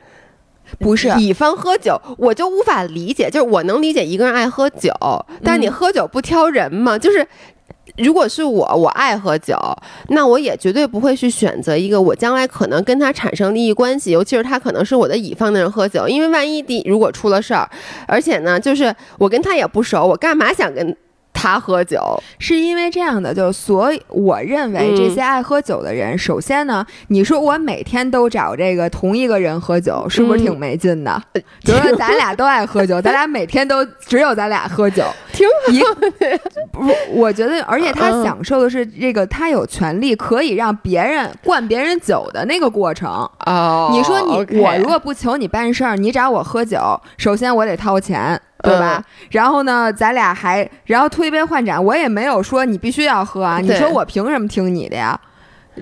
[0.79, 3.29] 不是乙方喝酒，我就无法理解。
[3.29, 4.91] 就是我能理解一个人爱喝酒，
[5.43, 6.97] 但你嗯喝酒不挑人吗？
[6.97, 7.27] 就是。
[7.97, 9.57] 如果是我，我爱喝酒，
[10.09, 17.69] 那我也绝对不会去选择一个我将来可能跟他产生利益关系，尤其是他可能是我的乙方的人喝酒，因为万一第如果出了事儿，
[18.07, 20.95] 而且呢，就是我跟他也不熟，我干嘛想跟
[21.35, 22.01] 他喝酒？
[22.39, 24.95] 是因为这样的，就所以我认为嗯。
[24.95, 31.21] 这些爱喝酒的人，首先呢，你说我每天都找这个同一个人喝酒，是不是嗯挺没劲的？
[31.33, 35.81] 比如说咱俩都爱喝酒， 咱俩每天都只有咱俩喝酒，挺一
[36.71, 43.09] 不，我觉得，而且他嗯享受的是这个，他有权利可以让别人灌别人酒的那个过程。
[43.45, 46.79] 哦你说你我如果不求你办事儿，你找我喝酒，
[47.17, 49.03] 首先我得掏钱，对吧？
[49.31, 55.19] 然后呢，咱俩还然后推杯换盏，我也没有说你必须要喝啊，你说我凭什么听你的呀？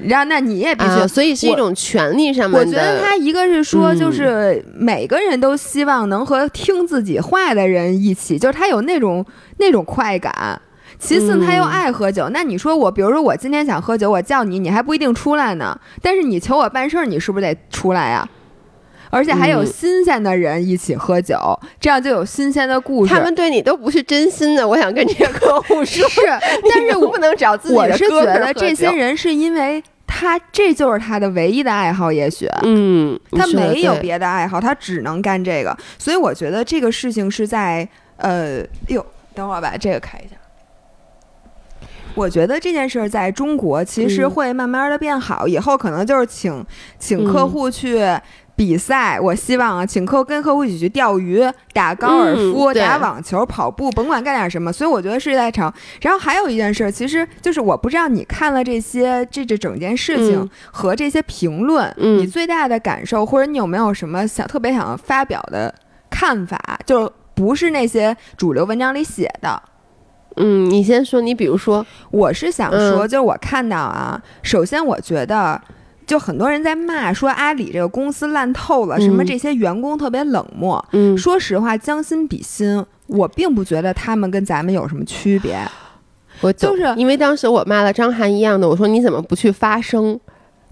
[0.05, 0.89] 然后那你也必须。
[1.01, 2.59] 啊，所以是一种权利上面的。
[2.59, 9.23] 我觉得他一个是说，嗯就是每个人都希望能和听自己话的人一起，就是他有那种
[9.57, 10.59] 那种快感。
[10.97, 12.29] 其次，他又嗯爱喝酒。
[12.29, 15.77] 那你说我，比如说我今天想喝酒，我叫你，你还不一定出来呢。
[16.01, 18.27] 但是你求我办事儿，你是不是得出来呀？
[19.13, 19.67] 而且还有嗯。
[19.67, 21.37] 新鲜的人一起喝酒，
[21.79, 23.13] 这样就有新鲜的故事。
[23.13, 26.21] 他们对你都不是真心的，我想跟这个客户说，是，
[26.69, 32.47] 但是我不能找自己的我是觉得这些人是因为他这就是他的唯一的爱好，也许。
[32.63, 40.35] 嗯，他没有别的爱好，他只能干这个，所以我觉得这个事情是在呃，哎呦，等会儿把这个开一下。
[42.15, 44.29] 我觉得这件事儿在中国其实嗯。
[44.29, 46.63] 会慢慢的变好，以后可能就是请
[46.99, 47.49] 请客嗯。
[47.49, 47.99] 户去
[48.55, 54.71] 比赛，我希望啊，请客跟客户一起去钓鱼、打高尔夫、嗯打网球、跑步，甭管干点什么。
[54.71, 55.73] 所以我觉得是在场。
[56.01, 65.73] 然后还有一件事，其实就是我不知道你看了这些这这整件事情嗯和这些评论，嗯你最大的感受，或者你有没有什么想特别想发表的
[66.11, 66.79] 看法？
[66.85, 69.61] 就不是那些主流文章里写的。
[70.37, 75.59] 嗯，你先说，你比如说，我是想说，嗯就是我看到啊，首先我觉得。
[76.05, 80.83] 就很多人在骂说阿里这个公司烂透了，什么嗯这些员工特别冷漠。
[80.91, 85.57] 嗯，说实话，将心比心，我并不觉得他们跟咱们有什么区别。
[86.41, 90.19] 我就是因为当时我骂了张涵一样的，我说你怎么不去发声？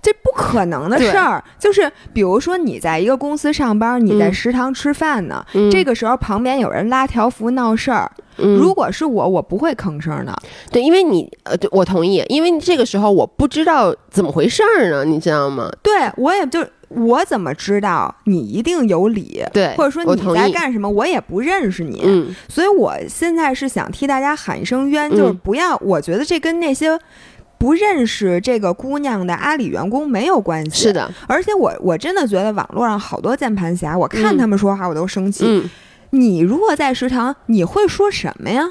[0.02, 10.36] 这不可能的事儿，就是比如说你在一个公司上班，你在嗯食堂吃饭呢，嗯这个时候旁边有人拉条幅闹事儿，嗯如果是我，我不会吭声的。
[10.72, 15.70] 对，因为你呃，对我同意，因为这个时候我不知道怎么回事儿呢，你知道吗？
[15.84, 20.22] 对我也就我怎么知道你一定有理，对，或者说你。
[20.34, 22.02] 在干什么，我也不认识你。
[22.04, 27.00] 嗯所以我现在是想替大家喊一声冤，嗯就是不要，我觉得这跟那些
[27.62, 30.86] 不认识这个姑娘的阿里员工没有关系。
[30.86, 35.46] 是，的，而且我我真的觉得网络上好多键盘侠，我看嗯他们说话我都生气。
[35.46, 35.70] 嗯，
[36.10, 38.64] 你如果在食堂，你会说什么呀？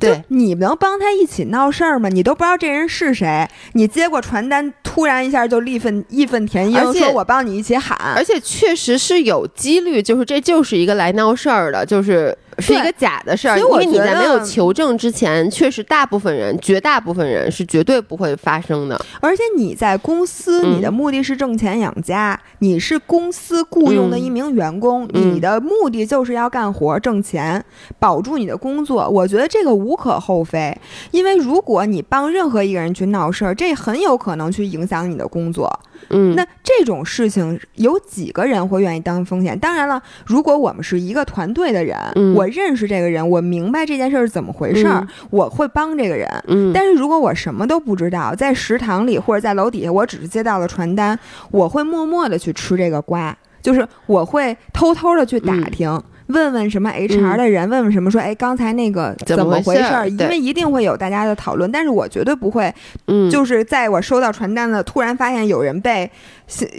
[0.00, 2.08] 对，你能帮他一起闹事儿吗？
[2.08, 8.22] 你都不知道这人是谁，你接过传单，突然一下就义愤义愤填膺，而且说我帮你一起喊而。
[8.24, 19.00] 且确实是有几率，就是这就是一个来闹事儿的，就是是一个假的事儿，因为你在没有求证之前，确实大部分人，绝大部分人是绝对不会发生的。
[19.20, 27.64] 而且你在公司，嗯你的目的是挣钱养家，你是公司雇佣的一名员工，嗯你的目的就是要干活挣钱，
[27.98, 29.08] 保住你的工作。
[29.08, 30.76] 我觉得这个无可厚非，
[31.10, 35.80] 因为如果你帮任何一个人去闹事儿，这很有可能去影响你的工作。
[36.10, 39.58] 嗯，那这种事情有几个人会愿意当风险？
[39.58, 45.08] 当然了，如果我们是一个团队的人，嗯我认识这个人，我明白这件事儿是怎么回事儿，嗯。
[45.30, 46.28] 我会帮这个人。
[46.48, 51.18] 嗯，但是如果我什么都不知道，在食堂里或者在楼底下，我只是接到了传单，
[51.50, 56.02] 我会默默的去吃这个瓜，就是我会偷偷的去打听。
[56.28, 60.08] 问问什么 HR 的人，问问什么说，哎，刚才那个怎么么回事儿？
[60.08, 62.74] 因为一定会有大家的讨论，但是我绝对不会，
[63.06, 66.10] 嗯，就是在我收到传单的突然发现有人被，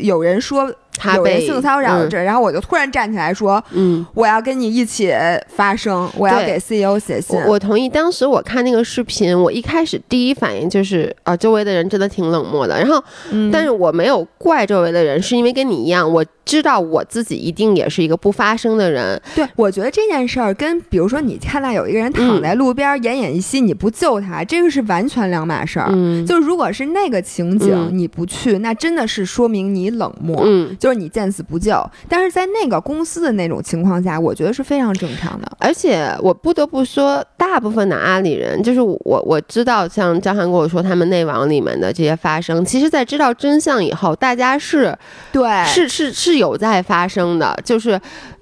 [0.01, 4.05] 有人说他被性骚扰嗯这，然后我就突然站起来说，嗯。
[4.13, 5.13] 我要跟你一起
[5.47, 7.38] 发声，我要给 CEO 写信。
[7.39, 12.79] 我我同意，当时我看那个视频，我一开始第一反应就是啊、周围的人真的挺冷漠的。
[12.79, 19.21] 然后，嗯但是我没有怪周围的人，是因为跟你一样，我知道我自己一定也是一个不发声的人。
[19.36, 25.89] 对，我觉得这件事儿跟比如说你看到有一个人躺在路边奄奄一息，你不救他，这个是完全两码事儿。
[25.91, 31.84] 嗯，就如果是那个情景，嗯你不去，那真的是说明你冷漠，嗯，就是你见死不救。
[32.08, 35.52] 但是在那个公司的那种情况下，我觉得是非常正常的。
[35.60, 44.97] 而且我不得不说，大部分的阿里人，就是我我知道，像张涵跟我说他们内网里面的这些发生，其实在知道真相以后，大家是
[45.32, 48.00] 对，是是是有在发生的，就是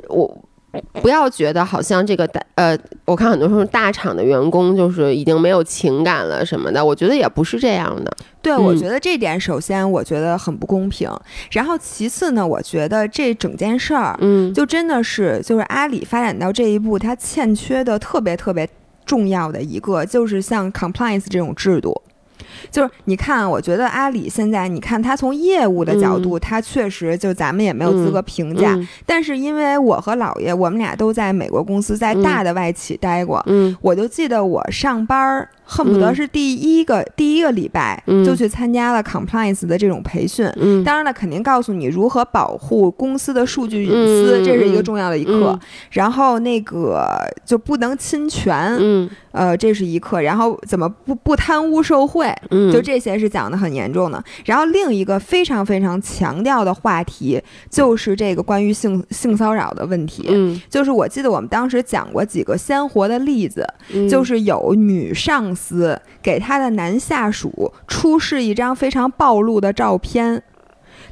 [0.09, 0.37] 我。
[1.01, 8.17] 不要觉得好像这个大呃，我看很多时候大厂的员工就是已经没有情感了什么的，我觉得也不是这样的。
[8.41, 11.09] 对，嗯我觉得这点首先我觉得很不公平，
[11.51, 18.67] 然后其次呢，我觉得这整件事儿嗯，就真的是就是阿里发展到这一步，它欠缺的特别特别
[19.05, 22.01] 重要的一个，就是像 compliance 这种制度。
[22.71, 28.73] 就是你看，我觉得阿里现在，你看他从业务的角度，他确实就咱们也没有资格评价。
[28.75, 40.45] 嗯但是因为我和姥爷，我们俩都在美国公司，在大的外企待过，嗯我就记得我上班儿恨不得是第一个、第一个礼拜嗯就去参加了 compliance 的这种培训。
[40.57, 45.51] 嗯，当然了，肯定告诉你如何保护公司的数据隐私，嗯这是一个重要的一课。
[45.51, 45.59] 嗯
[45.91, 47.07] 然后那个
[47.45, 50.21] 就不能侵权，嗯呃，这是一课。
[50.21, 54.21] 然后怎么不不贪污受贿，嗯，就这些是讲的很严重的。
[54.45, 60.27] 然后另一个非常非常强调的话题就是这个关于性性骚扰的问题。
[60.29, 70.43] 嗯就是我记得我们当时讲过几个鲜活的例子，嗯就是有女上司给他的男下属出示一张非常暴露的照片。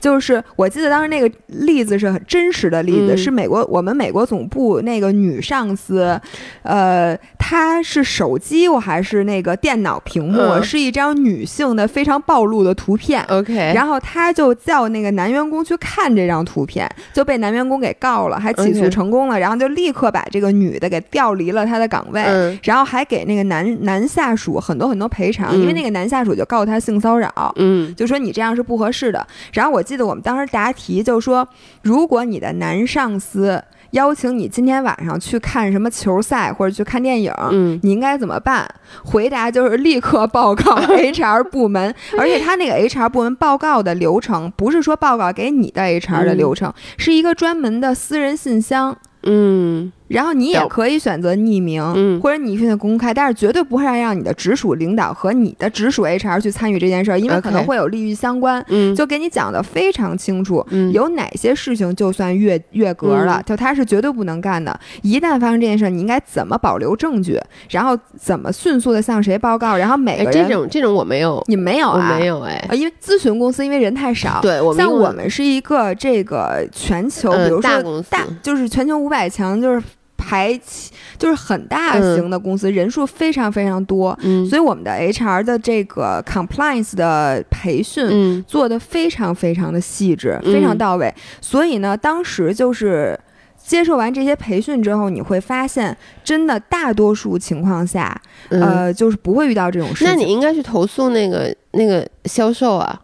[0.03, 6.19] 就是我记得当时那个例子是很真实的例子，嗯是美国我们美国总部那个女上司，
[6.63, 13.23] 呃，她是手机我还是那个电脑屏幕，嗯是一张女性的非常暴露的图片。
[13.29, 19.39] OK，然后她就叫那个男员工去看这张图片，就被男员工给告了，还起诉成功了。
[19.39, 27.53] 然后就立刻把这个女的给调离了她的岗位，嗯然后还给那个男男下属很多很多赔偿，嗯因为那个男下属就告他性骚扰。
[27.55, 29.25] 嗯就说你这样是不合适的。
[29.53, 31.47] 然后我记记得我们当时答题就说，
[31.83, 38.67] 如果你的男上司邀请你今天晚上去看什么球赛或者去看电影，嗯你应该怎么办？
[39.03, 48.97] 回答就是立刻报告 HR 部门，而且他那个 HR 部门报告的流程不是说报告给你的 HR 的流程，是一个专门的私人信箱。
[49.25, 52.21] 嗯然后你也可以选择匿名，嗯。
[52.21, 58.63] 或者你选择公开，但是绝对不会让你的直属领导和你的直属 HR 去参与这件事儿，因为可能会有利益相关。
[58.69, 60.91] 嗯，就给你讲的非常清楚，嗯。
[60.93, 63.43] 有哪些事情就算越越格了，嗯。
[63.45, 64.79] 就他是绝对不能干的。
[65.01, 67.39] 一旦发生这件事儿，你应该怎么保留证据，
[67.69, 72.15] 然后怎么迅速的向谁报告，然后每哎，个人、这种这种我没有，你没有我啊？
[72.19, 78.09] 没有哎，呃，因为咨询公司因为人太少，对像我们是一个这个全球，嗯比如说大公司。
[78.11, 79.81] 大就是全球五百强，就是
[80.25, 88.07] 排起就是很大型的公司，人数非常非常多，嗯所以我们的 HR 的这个 compliance 的培训。
[88.09, 91.13] 嗯做的非常非常的细致，嗯非常到位。
[91.41, 93.19] 所以呢，当时就是
[93.57, 98.19] 接受完这些培训之后，你会发现，真的大多数情况下，
[98.49, 100.07] 嗯，呃，就是不会遇到这种事情。
[100.07, 103.01] 那你应该去投诉那个那个销售啊。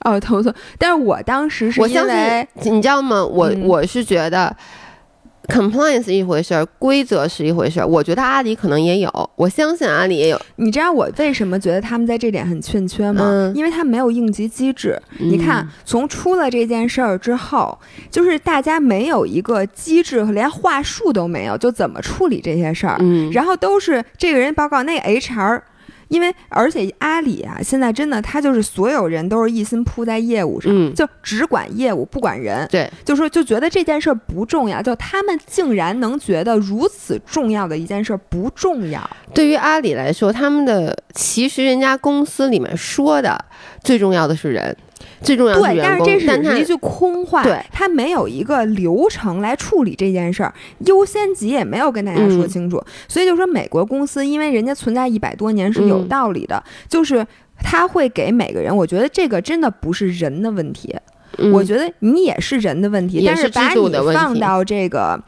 [0.00, 3.24] 哦，投诉，但是我当时是我相因为信，你知道吗？
[3.24, 4.54] 我、嗯我是觉得
[5.48, 7.86] compliance 一回事儿，规则是一回事儿。
[7.86, 10.40] 我觉得阿里可能也有，我相信阿里也有。
[10.56, 13.22] 你知道我为什么觉得他们在这点很欠缺吗？
[13.24, 15.00] 嗯因为他没有应急机制。
[15.18, 17.78] 你看嗯，从出了这件事儿之后，
[18.10, 25.60] 就是大家没有一个机制和连话术都没有，就怎么处理这些事儿，嗯，然后都是这个人报告那个 HR。
[26.08, 39.08] 因为而且阿里啊，现在真的他就是所有人都是一心扑在业务上，嗯就只管业务不管人，对，就说就觉得这件事儿不重要，就他们竟然能觉得如此重要的一件事儿不重要。
[39.32, 43.44] 对于阿里来说，他们的其实人家公司里面说的
[43.82, 44.76] 最重要的是人，
[45.22, 50.52] 最重要的是对，但员工，是这是一句空话，对，他没有一个流程来处理这件事儿，
[50.86, 57.26] 优先级也没有跟大家说嗯清楚，所以就说美国公司，因为人家存在一百多年是有嗯道理的，就是
[57.58, 60.94] 他会给每个人，我觉得这个真的不是人的问题，
[61.38, 65.22] 嗯我觉得你也是人的问题，但是但把你放到这个。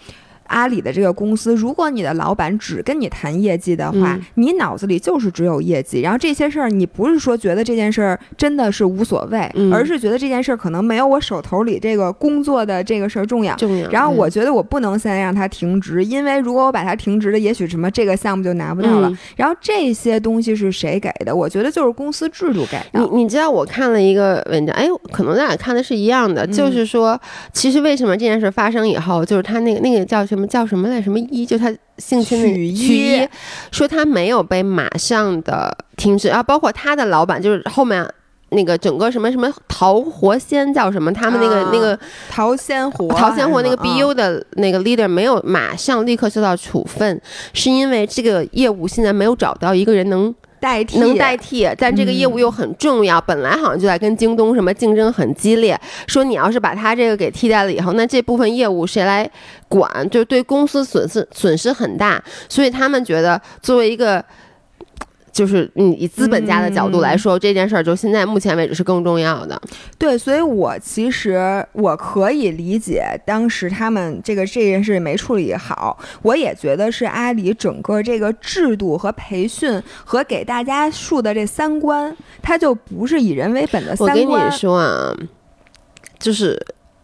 [0.49, 13.55] 阿里的这个公司，如果你的老板只跟你谈业绩的话，嗯你脑子里就是只有业绩，然后这些事儿你不是说觉得这件事儿真的是无所谓，嗯而是觉得这件事儿可能没有我手头里这个工作的这个事儿重要。
[13.57, 13.89] 重要。
[13.91, 19.09] 然后我嗯觉得我不能现在让它停职，因为如果我把它停职了，也许什么这个项目就拿不到了。
[19.09, 21.35] 嗯然后这些东西是谁给的？
[21.35, 23.01] 我觉得就是公司制度给的。
[23.13, 27.21] 你你知道我看了一个文章，哎，可能咱俩看的是一样的，嗯就是说，
[27.53, 33.29] 其实为什么这件事发生以后，就是他那个那个叫什么叫什么来什么一，就他性侵那个曲一
[33.71, 38.07] 说他没有被马上的停止，然后包括他的老板，就是后面。
[38.51, 41.13] 那个整个什么什么桃活仙叫什么？
[41.13, 41.99] 他们那个、啊那个
[42.31, 47.21] 陶仙活，陶仙活那个 BU 的那个 leader 没有马上立刻受到处分，
[47.53, 59.29] 是因为这个业务现在没有找到一个人能代替能代替，但这个业务嗯又很重要，本来好像就在跟京东什么竞争很激烈，说你要是把它这个给替代了以后，那这部分业务谁来
[59.69, 60.09] 管？
[60.11, 64.25] 就对公司损失损失很大，所以他们觉得作为一个。
[65.37, 69.61] 就是你以资本家的角度来说，这件事儿就现在目前为止是更重要的。
[69.99, 84.47] 对，所以我其实我可以理解当时他们这个这件事没处理好，我也觉得是阿里整个这个制度和培训和给大家树的这三观，它就不是以人为本的三观我跟。
[84.47, 85.15] 你说啊，
[86.19, 86.59] 就是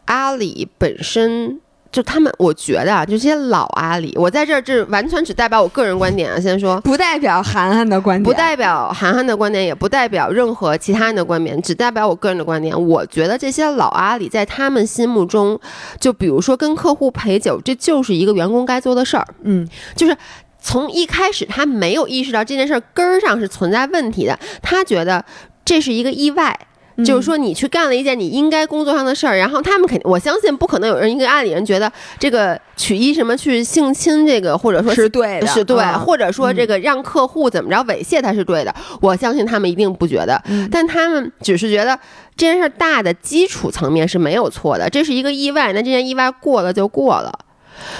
[0.06, 1.60] 阿里本身。
[1.92, 6.40] 就他们，我觉得啊，就这些老阿里，我在这儿这完全只代表我个人观点啊。
[6.40, 12.74] 先说，不代表涵涵的观点，不代表涵涵的观点，也不代表任何其他人的观点，只代表我个人的观点。
[12.88, 15.60] 我觉得这些老阿里在他们心目中，
[16.00, 19.26] 就比如说跟客户陪酒，这就是一个员工该做的事儿。
[19.42, 20.16] 嗯，就是
[20.62, 25.22] 从一开始他没有意识到这件事儿根儿上是存在问题的，他觉得
[25.62, 26.58] 这是一个意外。
[26.96, 40.68] 嗯就是说，你去干了一件你应该工作上的事儿，然后他们肯定，我相信不可能有人一个阿里人觉得这个曲一什么去性侵这个，或者说是对的，是对，嗯或者说这个让客户怎么着猥亵他是对的，我相信他们一定不觉得，嗯。
[40.70, 41.98] 但他们只是觉得
[42.36, 47.32] 这件事儿大的基础层面是没有错的，这是一个意外，那这件意外过了就过了，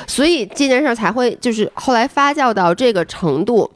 [0.06, 3.70] 所以这件事儿才会就是后来发酵到这个程度。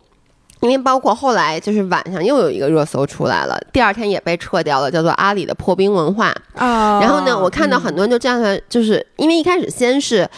[0.61, 6.35] 因为包括后来就是晚上又有一个热搜出来了，第二天也被撤掉了，叫做阿里的破冰文化。
[6.55, 6.99] 啊。
[7.01, 10.29] 然后呢，我看到很多人就这样的，就是因为一开始先是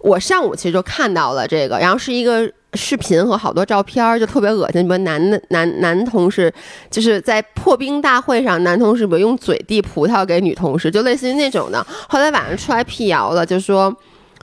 [0.00, 4.82] 我上午其实就看到了这个，然后是一个视频和好多照片儿，就特别恶心。
[4.82, 6.52] 什么男的男男同事
[6.90, 11.84] 就是在破冰大会上，男同事比如用嘴递葡萄给女同事，就类似于那种的。
[12.08, 13.94] 后来晚上出来辟谣了，就说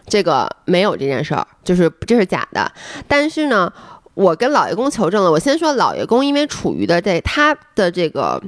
[0.08, 2.70] 这个没有这件事儿，就是这是假的。
[3.08, 3.72] 但是呢，
[4.14, 5.32] 我跟老爷公求证了。
[5.32, 8.41] 我先说老爷公，因为处于的在他的这个。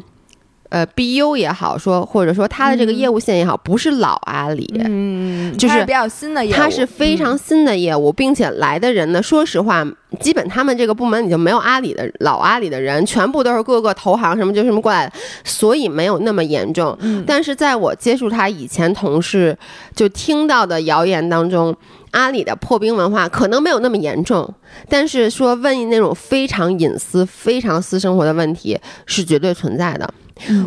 [0.70, 9.86] 呃，BU 也好说，或者说他的这个业务线也好，不是老阿里，嗯，就是比较新的业务，它是非常新的业务，并且来的人呢，说实话，
[10.20, 15.14] 基本他们这个部门已经没有阿里的老阿里的人，全部都是各个投行什么就什么过来的，
[15.44, 16.98] 所以没有那么严重。
[17.28, 19.58] 但是在我接触他以前同事
[19.96, 21.76] 就听到的谣言当中，
[22.12, 24.52] 阿里的破冰文化可能没有那么严重，
[24.90, 30.12] 但是说问那种非常隐私、非常私生活的问题是绝对存在的。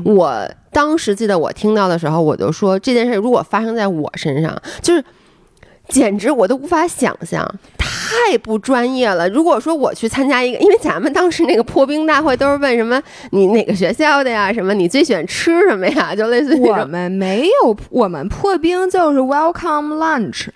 [0.05, 5.05] 我当时记得我听到的时候，我就说这件事如果发生在我身上，就是
[5.89, 7.47] 简直我都无法想象，
[7.79, 9.29] 太不专业了。
[9.31, 20.49] 如果说我去参加一个，因为咱们当时那个破冰大会都是问什么你哪个学校的呀，什么你最喜欢吃什么呀，就类似于我们没有，我们破冰就是 welcome lunch。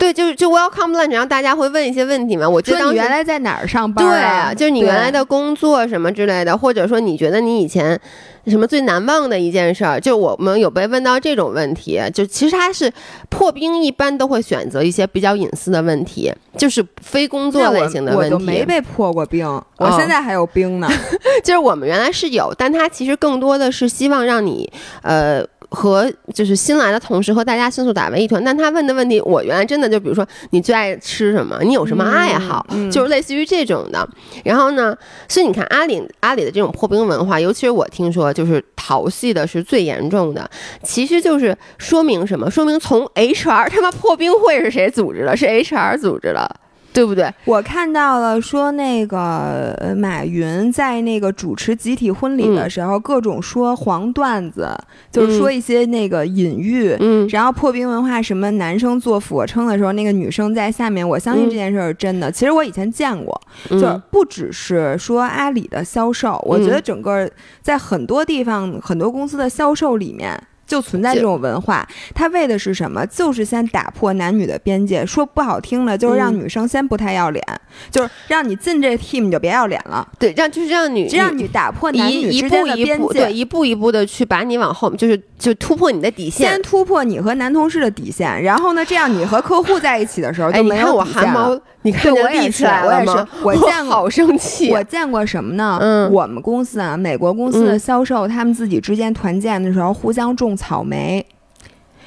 [0.00, 2.48] 对，就是就 welcome lunch，然后大家会问一些问题嘛。
[2.48, 4.04] 我说你原来在哪儿上班？
[4.04, 8.00] 对啊，就是你原来的工作什么之类的，或者说你觉得你以前
[8.46, 12.00] 什么最难忘的一件事儿，就我们有被问到这种问题。
[12.14, 12.90] 就其实他是
[13.28, 18.34] 破冰，一般都会选择一些比较隐私的问题，就是非工作类型的问题。
[18.34, 19.46] 我都没被破过冰，
[19.76, 20.88] 我现在还有冰呢。
[21.44, 24.72] 就是我们原来是有，但他其实更多的是希望让你
[25.02, 25.44] 呃。
[25.70, 34.06] 和就是新来的同事和大家迅速打为一团，但他问的问题，我原来真的就比如说你最爱吃什么，你有什么爱好，就是类似于这种的。
[34.44, 34.96] 然后呢，
[35.28, 40.50] 所以你看阿里阿里的这种破冰文化，尤其是我听说就是淘系的是最严重的，
[40.82, 42.50] 其实就是说明什么？
[42.50, 45.36] 说明从 HR 他妈破冰会是谁组织的？
[45.36, 46.56] 是 HR 组织的。
[46.92, 47.32] 对不对？
[47.44, 54.68] 我看到了，说那个马云在那个主持集体婚礼的时候，各种说黄段子，
[55.12, 61.08] 就是说一些那个隐喻，嗯，然后破冰文化，什么男生做俯卧撑的时候，那个女生在下面。
[61.08, 62.30] 我相信这件事是真的。
[62.30, 67.30] 其实我以前见过，就是不只是说阿里的销售，我觉得整个
[67.62, 70.40] 在很多地方、很多公司的销售里面。
[70.70, 73.04] 就存在这种文化，他为的是什么？
[73.06, 75.04] 就是先打破男女的边界。
[75.04, 77.44] 说不好听了，就是让女生先不太要脸，
[77.90, 80.06] 就是让你进这 team 你就别要脸了。
[80.16, 86.48] 对，让就是让女让你打破男女之间的边界，对，一步一步的去把你往后，就是就突破你的底线。
[86.48, 91.60] 先突破你和男同事的底线，然后呢，这样你和客户在一起的时候就没有底线了。
[91.82, 94.70] 你看我也是，我也是，我见过，好生气。
[94.70, 95.78] 我见过什么呢？
[95.80, 101.24] 嗯，我们公司啊，美国公司的销售，他们自己之间团建的时候，互相种草莓，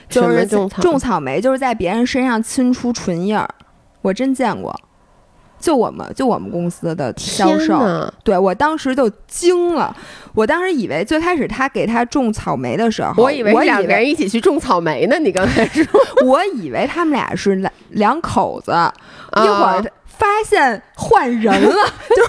[0.07, 3.49] 就是种草莓，就是在别人身上亲出唇印儿。
[4.03, 4.79] 我真见过，
[5.63, 7.79] 就我们就我们公司的销售，
[8.21, 9.95] 对我当时就惊了。
[10.33, 15.17] 我当时以为最开始他给他种草莓的时候，我以为两个人一起去种草莓呢。
[15.17, 15.85] 你刚才说，
[16.27, 18.71] 我以为他们俩是两两口子，
[19.37, 21.75] 一会儿发现换人了，
[22.13, 22.23] 就。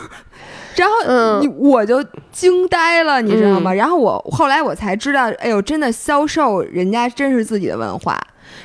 [0.76, 3.72] 然后你我就惊呆了，你知道吗？
[3.74, 8.16] 然后我后来我才知道，哎呦，真的销售人家真是自己的文化。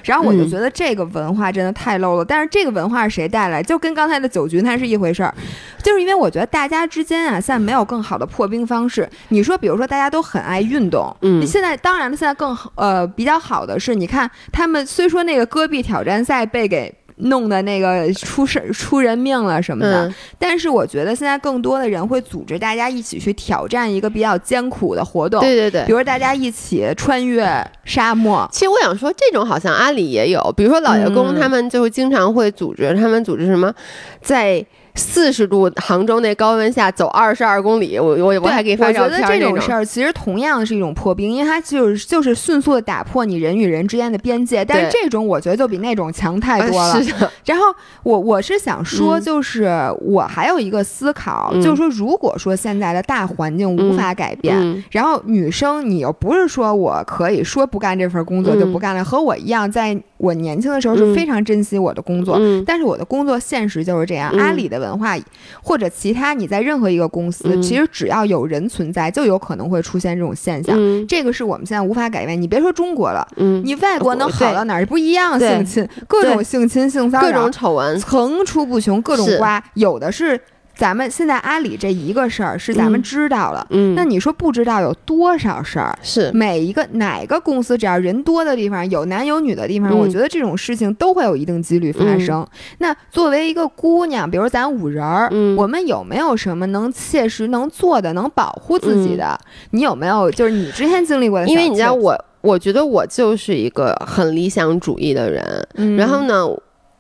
[0.04, 2.26] 然后我就觉得这个文化真的太 low 了。
[2.26, 3.64] 但是这个文化是谁带来？
[3.64, 5.34] 就跟刚才的酒局它是一回事儿，
[5.82, 9.10] 就是因为我觉得大家之间啊，现在没有更好的破冰方式。
[9.30, 16.99] 你说，比如说大家都很爱运动，嗯，现在当然了，现在更呃比较好的是，你看他们虽说那个戈壁挑战赛被给。
[17.20, 27.46] 弄的那个出事 出人命了什么的，但是我觉得现在更多的人会组织大家一起去挑战一个比较艰苦的活动，对对对，比如大家一起穿越
[27.84, 28.48] 沙漠。
[28.52, 33.74] 其实我想说，这种好像阿里也有，比如说老爷公他们就经常会组织，他们组织什么
[34.22, 34.66] 在。
[35.00, 39.18] 四十度杭州那高温下走二十二公里，我我我还给你发照片。
[39.20, 44.64] 我觉得这种事儿其实同样是一种破冰，因为它就是就是迅速的打破你人与人之间的边界。
[44.64, 47.02] 但是这种我觉得就比那种强太多了。
[47.46, 47.64] 然后
[48.04, 49.70] 我我是想说，就是
[50.02, 64.30] 我还有一个思考，就是说，如果说现在的大环境无法改变，然后女生你又不是说我可以说不干这份工作就不干了，和我一样，在我年轻的时候是非常珍惜我的工作，但是我的工作现实就是这样。
[64.38, 65.00] 阿里的文。
[65.00, 65.18] 化
[65.64, 70.78] 或者其他，你在任何一个公司，其实只要有人存在，就有可能会出现这种现象。
[71.08, 72.42] 这个是我们现在无法改变。
[72.42, 73.26] 你别说中国了，
[73.64, 74.86] 你外国能好到哪儿？
[74.86, 80.38] 不一样，性侵，各种性侵、性骚扰，各种丑闻层出不穷，各种瓜，有的是。
[80.80, 86.00] 咱们现在阿里这一个事儿是咱们知道了，嗯，那你说不知道有多少事儿？
[86.02, 92.48] 是每一个哪个公司只要人多的地方，有男有女的地方，嗯我觉得这种事情都会有一定几率发生。
[92.78, 99.38] 那作为一个姑娘，比如咱五人儿，嗯我们有没有什么能切实能做的，能保护自己的？
[99.72, 105.68] 你有没有就是你之前经历过的因为你知道我，我觉得我就是一个很理想主义的人。
[105.76, 106.48] 嗯，然后呢，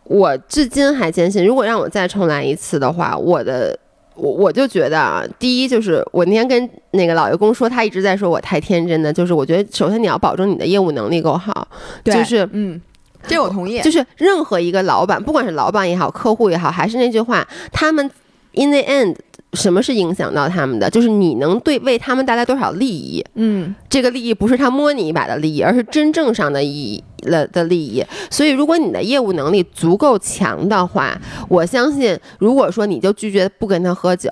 [0.09, 3.79] 我至今还坚信，如果让我再重来一次的话，我的。
[4.21, 11.65] 我我就觉得啊，第一就是我那天跟那个老员工说，他一直在说我太天真的，就是我觉得首先你要保证你的业务能力够好，
[12.03, 12.81] 对就是嗯，
[13.25, 13.79] 这我同意。
[13.79, 18.11] 就是任何一个老板，不管是老板也好，客户也好，还是那句话，他们
[18.55, 19.15] in the end
[19.53, 23.25] 什么是影响到他们的，就是你能对为他们带来多少利益。
[23.35, 28.03] 嗯这个利益不是他摸你一把的利益，而是真正上的意义了的利益。
[28.29, 31.19] 所以，如果你的业务能力足够强的话，
[31.49, 34.31] 我相信，如果说你就拒绝不跟他喝酒，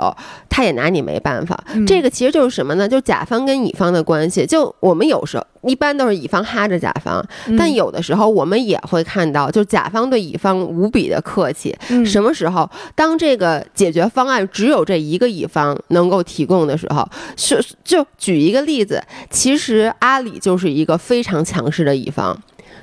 [0.50, 1.62] 他也拿你没办法。
[1.74, 2.88] 嗯这个其实就是什么呢？
[2.88, 4.46] 就甲方跟乙方的关系。
[4.46, 7.24] 就我们有时候一般都是乙方哈着甲方，
[7.58, 11.76] 但嗯有的时候我们也会看到，就甲方对乙方无比的客气。
[11.90, 22.36] 嗯什么时候，当这个解决方案只有这一个乙方能够提供的时候，是就举一个例子，其实阿里就是一个非常强势的乙方。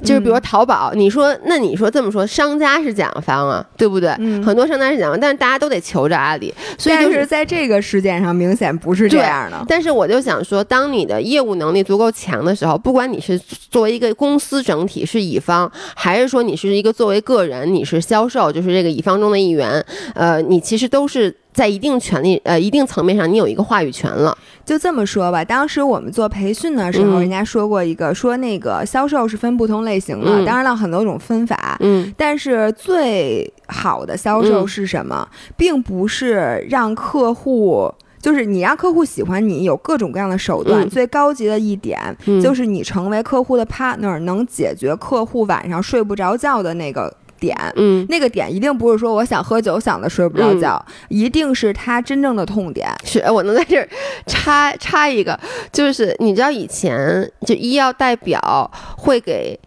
[0.02, 4.10] 就是比如淘宝，你说那你说这么说，商家是甲方啊，对不对？
[4.18, 9.64] 嗯很多商家是甲方，但是大家都得求着阿里，所以就是在这个事件上，明显不是这样的。
[9.68, 19.82] 但是我就想说，当你的业务能力足够强的时候，不管你是作为一个公司整体是乙方，还是说你是一个作为个人，你是销售，就是这个乙方中的一员，
[20.14, 24.36] 呃，你其实都是在一定权利呃一定层面上，你有一个话语权了。
[24.64, 31.76] 就这么说吧，当时我们做培训的时候，嗯人家说过一个，说那个销售是分不同类型的，嗯当然了，很多种分法。
[31.80, 35.28] 嗯但是最好的销售嗯是什么？
[35.56, 40.82] 并不是让客户，就是你让客户喜欢你，有各种各样的手段。
[40.82, 47.14] 嗯最高级的一点、嗯，就是你成为客户的 partner，能解决客户晚上睡不着觉的那个
[47.44, 47.56] 点。
[47.76, 48.06] 嗯。
[48.08, 52.88] 那个点一定不是说我想喝酒想的睡不着觉，一定是他真正的痛点。
[53.04, 53.88] 是，我能在这儿
[54.26, 55.38] 插插一个，
[55.72, 59.58] 就是你知道以前就医药代表会给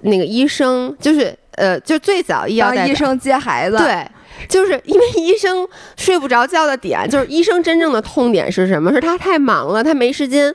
[0.00, 4.06] 那个医生，就是呃，就最早医药代医生接孩子，，对，
[4.48, 5.66] 就是因为医生
[5.96, 8.92] 睡不着觉的点，就是医生真正的痛点是什么？
[8.92, 10.54] 是他太忙了，他没时间。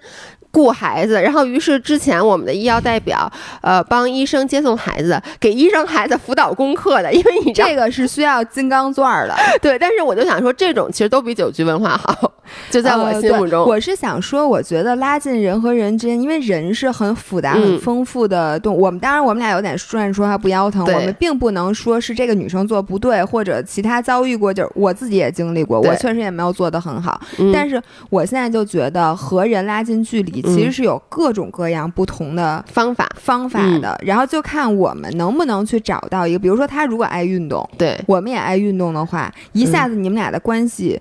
[0.56, 3.30] 顾孩子，然后于是之前我们的医药代表，
[3.60, 9.36] 呃，帮医生接送孩子，给医生孩子辅导功课的，因为你这个是需要金刚钻儿的。
[9.62, 12.32] 对，但是我就想说，这种其实都比酒局文化好，
[12.72, 18.80] 就在我心目中，我是想说，我觉得拉近人和人之间，因为人是很复杂、嗯很丰富的动物。
[18.80, 27.20] 我们当然，我们俩有点说人说话不腰疼，我们并不能说是这个女生做不对，或者其他遭遇过，就是我自己也经历过，我确实也没有做得很好。
[27.39, 32.64] 嗯但是我现在就觉得和人拉近距离，其实是有各种各样不同的。
[32.68, 41.00] 方法，方法嗯的，然后就看我们能不能去找到一个，比如说他如果爱运动，对，我们也爱运动的话，一下子你们俩的关系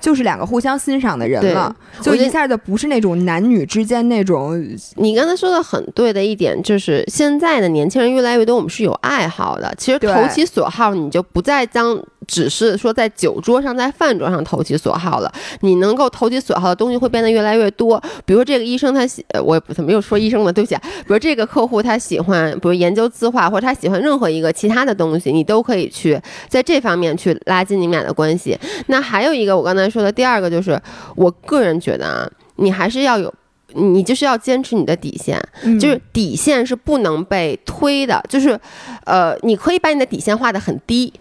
[0.00, 4.60] 就是两个互相欣赏的人了，就一下就不是那种男女之间那种，
[4.96, 9.74] 你刚才说的很对的一点，就是现在的年轻人越来越多，我们是有爱好的。
[9.78, 15.32] 其实投其所好，你就不再当只是说在酒桌上、在饭桌上投其所好了。
[15.60, 18.02] 你能够投其所好的东西会变得越来越多。
[18.24, 20.82] 比如说这个医生他喜，呃我怎么又说医生了，对不起啊。
[20.84, 28.58] 比如这个客户他喜欢，比如研究字画，或者他喜欢任何一个其他的东西，你都可以去在这方面去拉近你们俩的关系。
[28.86, 30.80] 那还有一个我刚才说的第二个，就是
[31.16, 33.32] 我个人觉得啊，你还是要有。
[33.76, 38.56] 你就是要坚持你的底线，嗯就是底线是不能被推的，就是，
[39.04, 41.12] 呃，你可以把你的底线画得很低，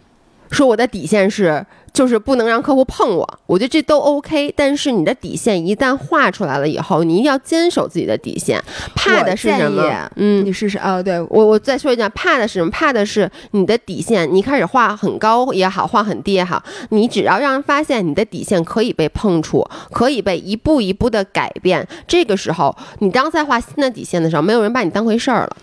[0.54, 4.54] 说我的底线是就是不能让客户碰我，我觉得这都 OK。
[4.56, 8.64] 但是你的底线一旦画出来了以后，你一定要坚守自己的底线。
[8.96, 10.10] 怕的是什么？
[10.16, 12.72] 嗯你，试试哦，对，我我再说一遍，怕的是什么？
[12.72, 25.58] 怕的是你的底线，你一开始画很高也好，画很低也好，你只要让人发现你的底线可以被碰触，可以被一步一步的改变，这个时候，你当在画新的底线的时候，没有人把你当回事儿了。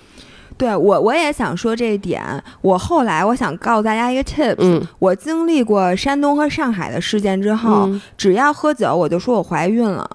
[0.61, 2.23] 对我我也想说这一点。
[2.61, 10.09] 我后来我想告诉大家一个 tip，、嗯，我经历过山东和上海的事件之后，嗯只要喝酒，我就说我怀孕了。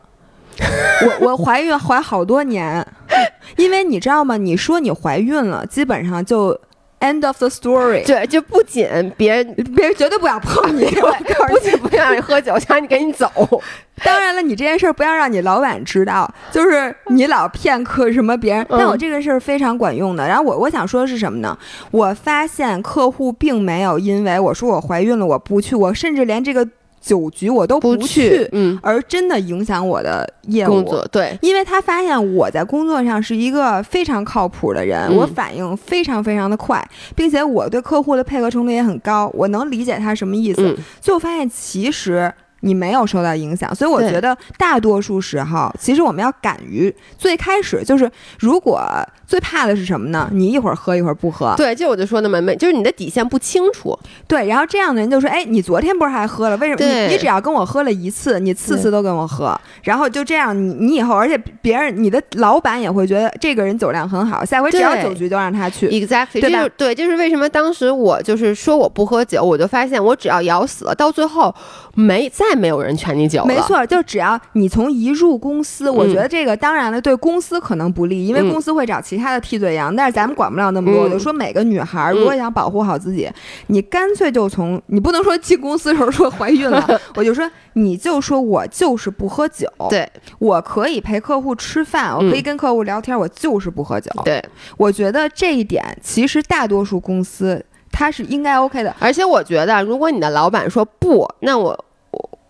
[1.20, 2.86] 我我怀孕怀好多年，
[3.58, 4.38] 因为你知道吗？
[4.38, 6.58] 你说你怀孕了，基本上就
[7.06, 8.86] end of the story，对，就不仅
[9.16, 10.86] 别人 别人绝对不想碰你。
[10.99, 13.30] 我告诉不仅不让你喝酒，想让你赶紧走。
[14.03, 18.62] 当然了，你这件事儿不要让你老板知道，就是你老骗客什么别人。
[18.70, 20.28] 嗯但我这个事儿非常管用的。
[20.28, 21.58] 然后我我想说的是什么呢？
[21.91, 26.68] 我发现客户并没有因为我说我怀孕了我不去，我甚至连这个
[27.06, 31.08] 酒局我都不去，嗯，而真的影响我的业务工作。
[31.12, 36.84] 对，因为他发现我在工作上是一个非常靠谱的人，嗯我反应非常非常的快，
[37.16, 40.64] 并且我对客户的配合程度也很高，我能理解他什么意思。
[40.64, 42.34] 嗯，最后发现其实。
[42.62, 48.82] 你没有受到影响，所以我觉得大多数时候，其实我们要敢于最开始就是，如果
[49.28, 50.30] 最怕的是什么呢？
[50.32, 53.97] 你一会儿喝一会儿不喝，对，就我就说那么，没就是你的底线不清楚，
[54.28, 56.57] 对，然后这样的人就说：“哎，你昨天不是还喝了？
[56.57, 56.86] 为什么？
[56.86, 65.88] 你你只要跟我喝了一次，你次次都跟我喝，然后就这样，你你以后，而且别人你的老板也会觉得这个人酒量很好，下回只要酒局就让他去。
[65.89, 66.49] Exactly，对吧？
[66.49, 71.53] 对就是对，这是为什么当时我就是说我不喝酒，我就发现我只要咬死了，到最后
[71.93, 73.47] 没再没有人劝你酒了。
[73.47, 78.55] 没，错，就只要你从一入公司，我觉得这个当然了，对公司可能不利，因为嗯。
[78.55, 81.03] 公司会找其他的替罪羊，但是咱们管不了那么多。
[81.03, 83.30] 我嗯就说每个女孩儿如果想保护好自己，
[83.68, 90.09] 你干脆就从你不能说进公司的时候说怀孕了， 我就说你就说我就是不喝酒，对
[90.39, 94.09] 我可以陪客户吃饭，我可以嗯跟客户聊天，我就是不喝酒。
[94.24, 94.43] 对，
[94.78, 101.85] 我觉得这一点其实大多数公司它是应该 OK 的，而且我觉得，如果你的老板说不，那我我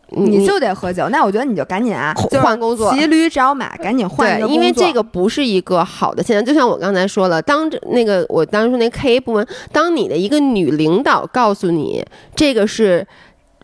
[0.09, 1.09] 你就得喝酒。
[1.09, 6.45] 那我觉得你就赶紧啊，换工作骑驴找马，赶紧换一个对，因为这个不是一个好的现象。
[6.45, 13.05] 就像我刚才说了，当这那个我当时说那 K 部门，当你的一个女领导告诉你这个是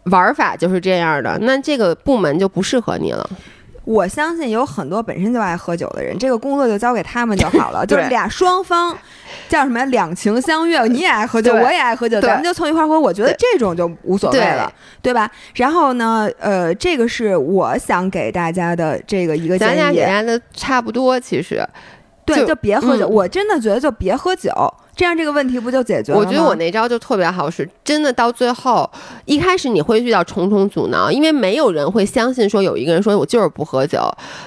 [0.06, 3.30] 玩法就是这样的，那这个部门就不适合你了。
[3.92, 8.98] 我相信有很多本身就爱喝酒的人，这个工作就交给他们就好了， 就是俩双方
[9.50, 13.00] 叫什么两情相悦，你也爱喝酒，我也爱喝酒，咱们就凑一块儿喝。
[13.00, 14.72] 我觉得这种就无所谓了，
[15.02, 15.30] 对吧？
[15.56, 21.68] 然后呢，呃，这个是我想给大家的这个一个咱俩建议，给大家的差不多，其实
[22.26, 23.08] 对，就就别喝酒。
[23.08, 24.52] 嗯我真的觉得就别喝酒，
[24.96, 26.26] 这样这个问题不就解决了吗？
[26.26, 28.89] 我觉得我那招就特别好使，真的到最后，
[29.26, 34.00] 一开始你会遇到重重阻挠，因为没有人会相信说有一个人说我就是不喝酒，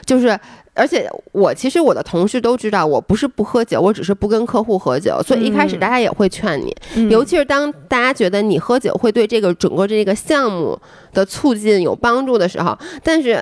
[0.05, 0.38] 就是。
[0.76, 10.76] 而且我其实我的同事都知道我不是不喝酒，我只是不跟客户喝酒，所以一开始嗯大家也会劝你，嗯尤其是当大家觉得你喝酒会对这个整个这个项目
[11.12, 13.40] 的促进有帮助的时候，但是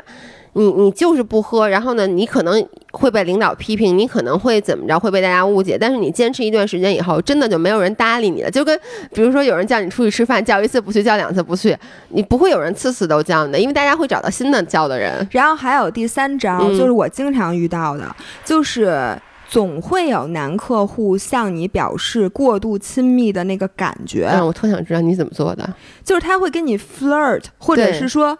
[0.55, 5.79] 你你就是不喝，然后呢，你可能会被领导批评，你可能会怎么着，会被大家误解。
[5.79, 8.51] 但是你坚持一段时间以后，真的就没有人搭理你了。
[8.51, 8.79] 就跟
[9.15, 11.77] 比如说有人叫你出去吃饭，叫一次不去，叫两次不去，
[12.11, 15.27] 你不会有人次次都叫你的，因为大家会找到新的叫的人。
[15.31, 25.75] 然后还有第三招，嗯就是我经常遇到的，就是总会有男客户向你表示过度亲密的那个感觉，嗯，我特想知道你怎么做的。
[26.05, 28.37] 就是他会跟你 flirt，或者是说，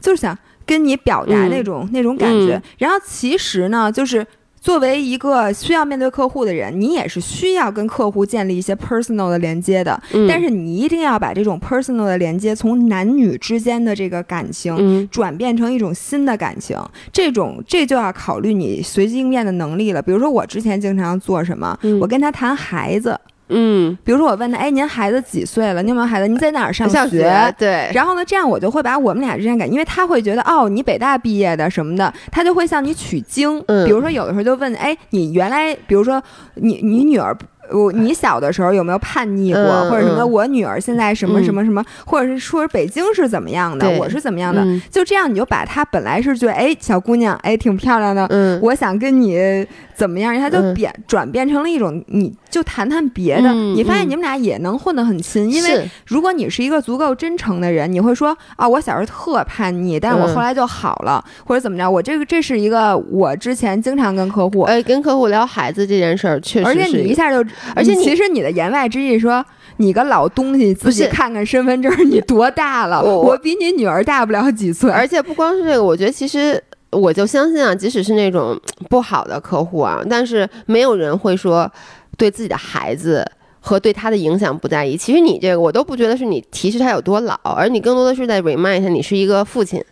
[0.00, 0.36] 就是想
[0.66, 2.56] 跟你表达嗯那种、那种感觉。
[2.56, 4.26] 嗯然后其实呢，就是。
[4.58, 10.02] 作为一个需要面对客户的人，你也是需要跟客户建立一些 personal 的连接的。
[10.12, 16.76] 嗯，但是你一定要把这种 personal 的连接从男女之间的这个感情嗯转变成一种新的感情，
[17.12, 20.02] 这种这就要考虑你随机应变的能力了。
[20.02, 23.16] 比如说我之前经常做什么，嗯我跟他谈孩子，
[23.48, 25.82] 嗯，比如说我问他，哎，您孩子几岁了？
[25.82, 26.26] 您有没有孩子？
[26.26, 33.62] 您在哪儿上上学对，然后呢，这样我就会把我们俩之间感，因为他会觉得哦，你北大毕业的什么的，他就会向你取经。
[33.68, 36.22] 嗯比如说有的时候就问，哎，你原来，比如说
[36.54, 37.36] 你你女儿。
[37.72, 40.22] 我你小的时候有没有叛逆过，嗯或者什么？
[40.22, 44.62] 嗯我女儿现在什么嗯什么什么，或者是说北京是怎么样的，我是怎么样的？
[44.64, 49.66] 嗯就这样，你就把她本来是觉得哎小姑娘哎挺漂亮的，嗯，我想跟你
[49.96, 61.90] 怎么样，他就嗯变、转变成了一种，你就谈谈别的，嗯你发现嗯你们俩也能混得很亲，因为如果你是一个足够真诚的人，你会说啊，我小时候特叛逆，但是我嗯后来就好了，或者怎么着。
[61.90, 69.44] 我这个这是一个我之前经常跟客户，哎，跟客户聊孩子这件事儿，确实而且是你一下就，而且其实你的言外之意说。
[69.78, 73.02] 你个老东西，自己看看身份证，你多大了？
[73.02, 74.90] 我我比你女儿大不了几岁。
[74.90, 76.58] 而且不光是这个，我觉得其实
[76.90, 78.58] 我就相信啊，即使是那种
[78.88, 81.70] 不好的客户啊，但是没有人会说
[82.16, 83.24] 对自己的孩子。
[83.58, 84.96] 和对他的影响不在意。
[84.96, 89.84] 其实你这个，我都不觉得是你提示他有多老，而你更多的是在 remind 他，你是一个父亲，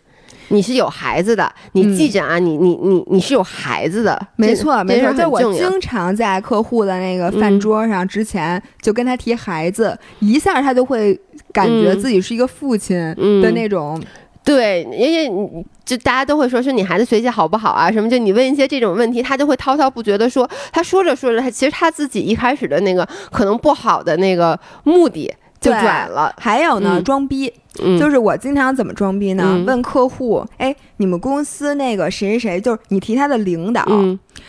[0.47, 1.53] 你是有孩子的。
[1.73, 4.17] 你记着啊，你你你你是有孩子的。
[4.21, 11.19] 嗯没错，没错，这事就我经常在客户的那个饭嗯桌上之前就跟他提孩子，一下他就会
[11.51, 14.01] 感觉嗯自己是一个父亲嗯的那种。
[14.45, 26.31] 对，因为你就大家都会说说你孩子学习好不好啊什么，就你问一些这种问题，他就会滔滔不绝的说，他说着说着，他其实他自己一开始的那个可能不好的那个目的就转了。
[26.37, 27.51] 还有呢，嗯装逼，
[27.99, 29.63] 就是我经常怎么装逼呢？
[29.65, 33.83] 问客户，哎，你们公司那个谁谁谁，就是你提他的领导，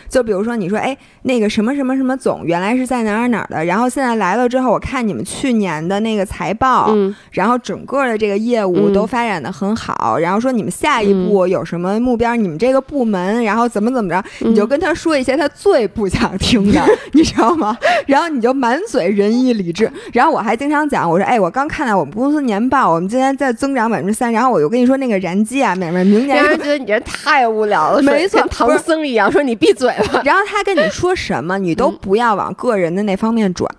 [0.09, 6.93] 就比如说你说，哎，那个什么什么什么总，原来是在哪儿哪儿的，然后现在来了之后，我看你们去年的那个财报，
[7.31, 12.35] 然后整个的这个业务都发展的很好，然后说你们下一步有什么目标？
[12.35, 16.81] 你们这个部门，然后怎么怎么着，你就跟他说一些他最不想听的，
[17.13, 17.77] 你知道吗？
[18.05, 30.21] 然后你就满嘴仁义礼智，然后我还经常讲，我说，哎，我刚看到我们公司年报，我们今天再增长百分之三，然后我就跟你说那个燃机啊，明明明年，让人觉得你这太无聊了，没错，唐僧一样，说你闭嘴吧。
[30.23, 33.69] 然后他跟你说什么，你都不要往个人的那方面转。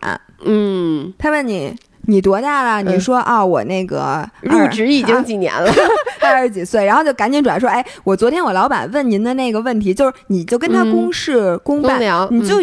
[0.44, 1.74] 嗯，他问你
[2.06, 5.72] 你多大了，你说啊，我那个入职已经几年了，
[6.20, 12.56] 二十几岁，然后就赶紧转说，哎，我昨天我老板问您的那个问题，就是你就跟他公事公办，你就。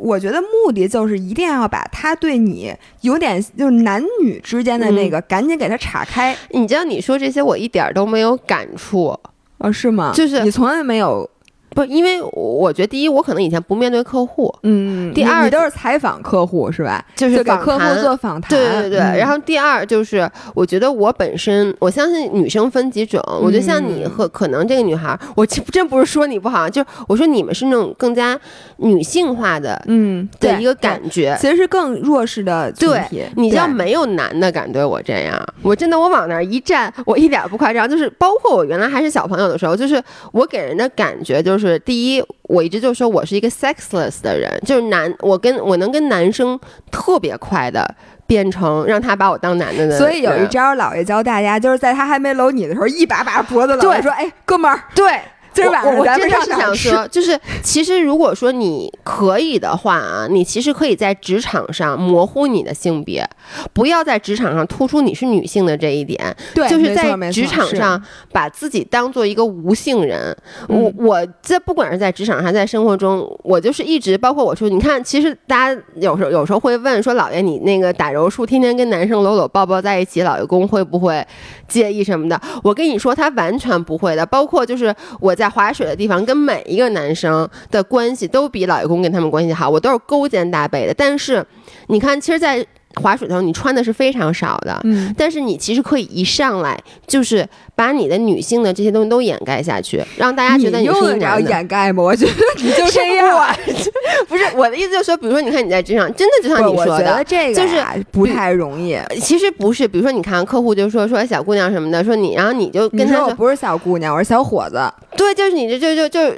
[0.00, 6.36] 我觉得目的就是一定要把他对你有点就是男女之间的那个赶紧给他岔开。
[6.50, 9.18] 你知道你说这些我一点都没有感触，
[9.58, 10.12] 哦，是吗？
[10.14, 11.28] 就是你从来没有。
[11.74, 17.04] 不，因为我觉得第一，我可能以前不面对客户，嗯，第二，你都是采访客户是吧？
[17.14, 18.98] 就是给客户做访谈，对对对。
[18.98, 28.36] 然后第二就是，我觉得我本身，我相信女生分几种，我觉得像你和可能这个女孩，我真不是说你不好，就我说你们是那种更加
[28.78, 33.24] 女性化的，嗯，的一个感觉，其实是更弱势的群体。
[33.36, 40.02] 你知道没有男的敢对我这样，我真的我往那儿一站，我一点不夸张，就是包括我原来还是小朋友的时候，就是
[40.32, 41.59] 我给人的感觉就是。
[41.60, 46.58] 是第一，我一直就说我是一个 sexless 的人，就是男，我跟我能跟男生
[46.90, 47.94] 特别快的
[48.26, 49.98] 变成让他把我当男的的。
[49.98, 55.20] 所以有一招，姥爷教大家，就是在他还没搂你的时候，一把把脖子搂住，说：“哎，哥们儿，对。”
[55.52, 63.28] 今儿晚上咱们是想说，就是其实如果说你可以的话啊，你其实可以在职场上模糊你的性别，
[63.72, 66.34] 不要在职场上突出你是女性的这一点。
[66.54, 70.36] 对，就是在职场上把自己当做一个无性人。
[70.68, 81.26] 我我在不管是在职场上，在生活中，我就是一直包括我说，你看，其实大家有时候有时候会问说，老爷你那个打柔术，天天跟男生搂搂抱抱在一起，老爷公会不会
[81.66, 82.40] 介意什么的？
[82.62, 84.24] 我跟你说，他完全不会的。
[84.24, 85.34] 包括就是我。
[85.40, 90.92] 在划水的地方，跟每一个男生的关系都比老爷公跟他们关系好，我都是勾肩搭背的。
[90.92, 91.44] 但是，
[91.86, 92.64] 你看，其实，在
[93.00, 102.02] 划水的时候，你穿的是非常少的，嗯，但是你其实可以一上来就是把你的女性的这些东西都掩盖下去，让大家觉得你是要掩盖吗？
[102.02, 103.56] 我觉得你就这样，
[104.28, 108.98] 不是我的意思，就是说，比如说，你看你在职场，真的就像你说的，这个就是不太容易。
[109.20, 114.80] 其实不是，比如说，你看客户就说说小姑娘什么的，说你，然后你就跟他说，我不是小姑娘，我是小伙子。
[115.16, 116.36] 对，就是你这就就就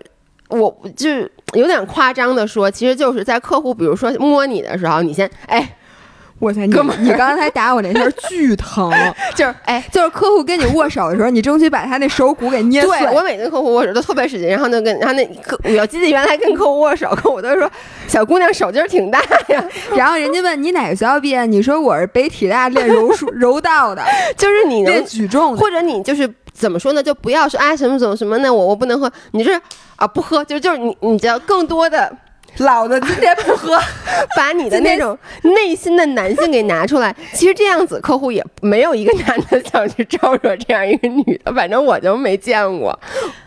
[0.49, 5.77] 我就是有点夸张的说，其实就是在客户比如说摸你的时候，你先哎。
[6.43, 8.91] 我操，哥们儿，你刚才打我那下 巨疼，
[9.37, 12.99] 就是哎，就是客户跟你握手的时候，你争取把他那手骨给捏碎。
[12.99, 17.71] 对我每次客户握手都特别使劲，然后呢跟然后那客我记得原来跟客户握手，客户都说
[18.09, 19.65] 小姑娘手劲儿挺大呀。
[19.95, 24.03] 然后人家问你哪个学校毕业，你说我是北体大练柔术柔道的，
[24.37, 27.01] 就是你练举重，或者你就是怎么说呢？
[27.01, 28.53] 就不要说啊什么什么什么呢？
[28.53, 29.53] 我我不能喝，你是
[29.95, 32.13] 啊不喝，就就是你你要更多的。
[32.59, 33.79] 老子今天不喝，
[34.37, 37.15] 把你的那种内心的男性给拿出来。
[37.33, 42.97] 其实这样子，客户也没有一个男的想去招惹这样一个女的，反正我就没见过。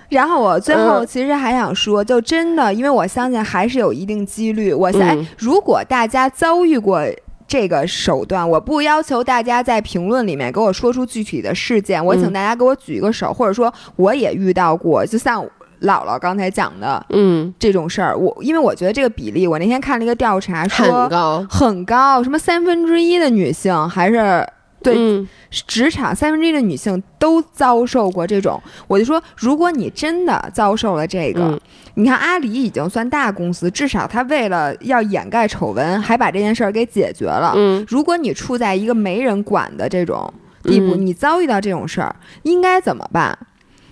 [0.10, 4.74] 然后我最后其实还想说，就真的，因为我相信还是有一定几率。
[4.74, 7.02] 我想，如果大家遭遇过
[7.48, 15.46] 这个手段，我不要求大家在评论里面给我说出具体的事件，我请大家给我举一个手，或者说我也遇到过，就像。
[15.86, 24.48] 姥姥刚才讲的，嗯，这种事儿，我因为我觉得这个比例，我那天看了一个调查，说很高，很高，什么三分之一的女性还是
[24.84, 31.60] 对职场三分之一的女性都遭受过这种，我就说，如果你真的遭受了这个，
[31.96, 37.54] 你看阿里已经算大公司，至少他为了要掩盖丑闻，还把这件事儿给解决了。
[37.56, 40.32] 嗯，如果你处在一个没人管的这种
[40.64, 43.36] 地步，你遭遇到这种事儿，应该怎么办？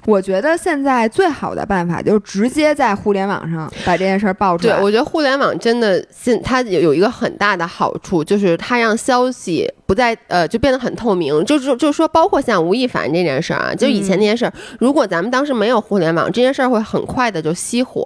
[0.06, 4.76] 我觉得现在最好的办法就是直接在互联网上把这件事儿爆出来。
[4.76, 11.44] 对，我觉得互联网真的现它有有一个很大的好处，就是它让消息不再呃就变得很透明。
[11.46, 18.04] 就是就是说，包括像吴亦凡这件事儿啊，就以前那件事儿，如果咱们当时没有互联网，这件事儿会很快的就熄火。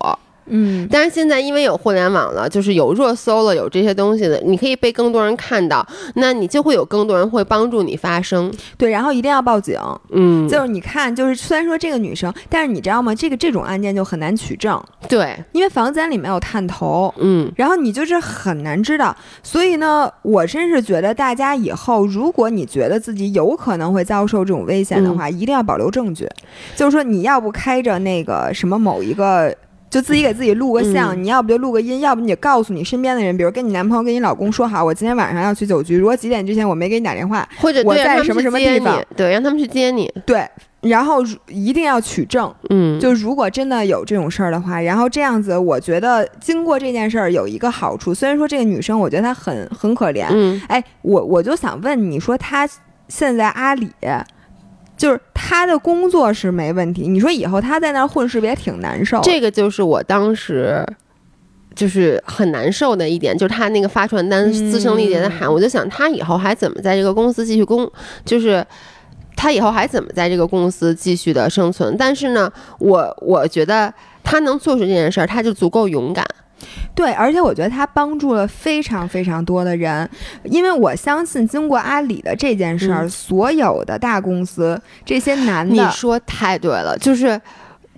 [0.47, 5.85] 嗯，但是现在因为有互联网了，就是有热搜了，有这些东西的，你可以被更多人看到，
[6.15, 8.51] 那你就会有更多人会帮助你发声。
[8.77, 9.79] 对，然后一定要报警。
[10.11, 13.13] 嗯，就是你看，就是虽然说这个女生，但是你知道吗？
[13.13, 17.13] 这个这种案件就很难取证，对，因为房间里没有探头。
[17.17, 26.27] 嗯，然后你就是很难知道，所以呢，我真是觉得大家以后，如果你觉得自己有可能会遭受这种危险的话，一定要保留证据。
[26.75, 29.53] 就是说，你要不开着那个什么某一个，
[29.89, 40.11] 就自己给自己录个像，你要不就录个音，要不你就告诉你身边的人，比如跟你男朋友、跟你老公说好，我今天晚上要去酒局，如果几点之前我没给你打电话，或者我在什么什么地方，对，让他们去接你。
[40.25, 40.45] 对，
[40.81, 42.53] 然后如一定要取证。
[42.69, 52.67] 嗯，就如果真的有这种事儿的话，然后这样子，我觉得经过这件事儿有一个好处，虽然说这个女生我觉得她很很可怜，嗯，哎，我我就想问你说，她
[53.07, 53.89] 现在阿里，
[54.97, 59.21] 就是他的工作是没问题，你说以后他在那儿混是不是也挺难受？
[59.21, 60.83] 这个就是我当时。
[61.75, 67.87] 就是很难受的一点，就是他那个发传单嘶声力竭的喊，我就想他以后还怎么在这个公司继续工，
[68.25, 68.65] 就是
[69.35, 71.95] 他以后还怎么在这个公司继续的生存？
[71.95, 73.93] 但是呢，我我觉得
[74.23, 76.25] 他能做出这件事儿，他就足够勇敢。
[76.95, 80.09] 对，而且我觉得他帮助了非常非常多的人，
[80.43, 87.39] 因为我相信经过阿里的这件事儿，嗯所有的大公司这些男的你的，说太对了，就是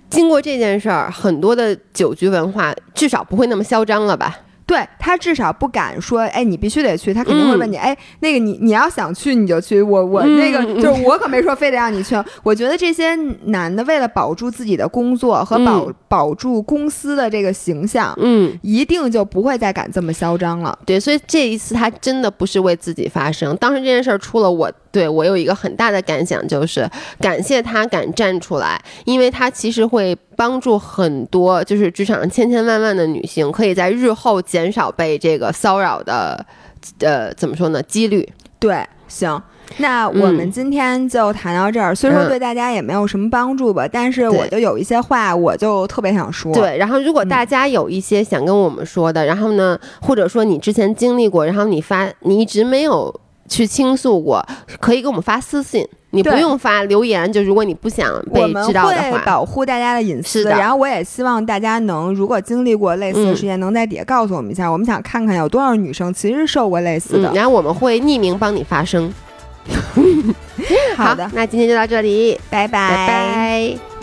[0.08, 4.36] 经过这件事儿，很多的酒局文化至少不会那么嚣张了吧？
[4.70, 12.14] 对他至少不敢说，哎，你必须得去，他肯定会嗯问你，哎，那个你你要想去你就去，我我那个嗯就是我可没说非得让你去。
[12.44, 13.16] 我觉得这些
[13.46, 20.76] 男的为了保住自己的工作和保、嗯保住公司的这个形象，嗯，一定就不会再敢这么嚣张了。
[20.84, 23.56] 对，所以这一次他真的不是为自己发声。
[23.58, 26.88] 当时这件事儿出了我，对我有一个很大的感想，就是
[27.20, 36.44] 感谢他敢站出来，因为他其实会帮助很多，就是职场上千千万万的女性，可以在日后减少被这个骚扰的，
[37.00, 38.28] 呃，怎么说呢，几率。
[38.58, 39.40] 对，行。
[39.76, 46.52] 那我们嗯今天就谈到这儿，虽说嗯对大家也没有什么帮助吧，但是我就有一些话，我就特别想说。
[46.52, 53.14] 对，然后如果嗯大家有一些想跟我们说的，然后呢，或者说你之前经历过，然后你发你一直没有
[53.50, 54.42] 去倾诉过，
[54.78, 57.30] 可以给我们发私信，你不用发留言。
[57.30, 67.30] 就如果你不想我被们知道的会话，保护大家的隐私，的然后我也希望大家能，如果经历过类似的事件，能在底下告诉我们一下，我们想看看有多少女生其实受过类似的。
[67.30, 69.12] 嗯，然后我们会匿名帮你发声。
[70.96, 72.68] 好的，那今天就到这里，拜。
[72.68, 73.99] 拜拜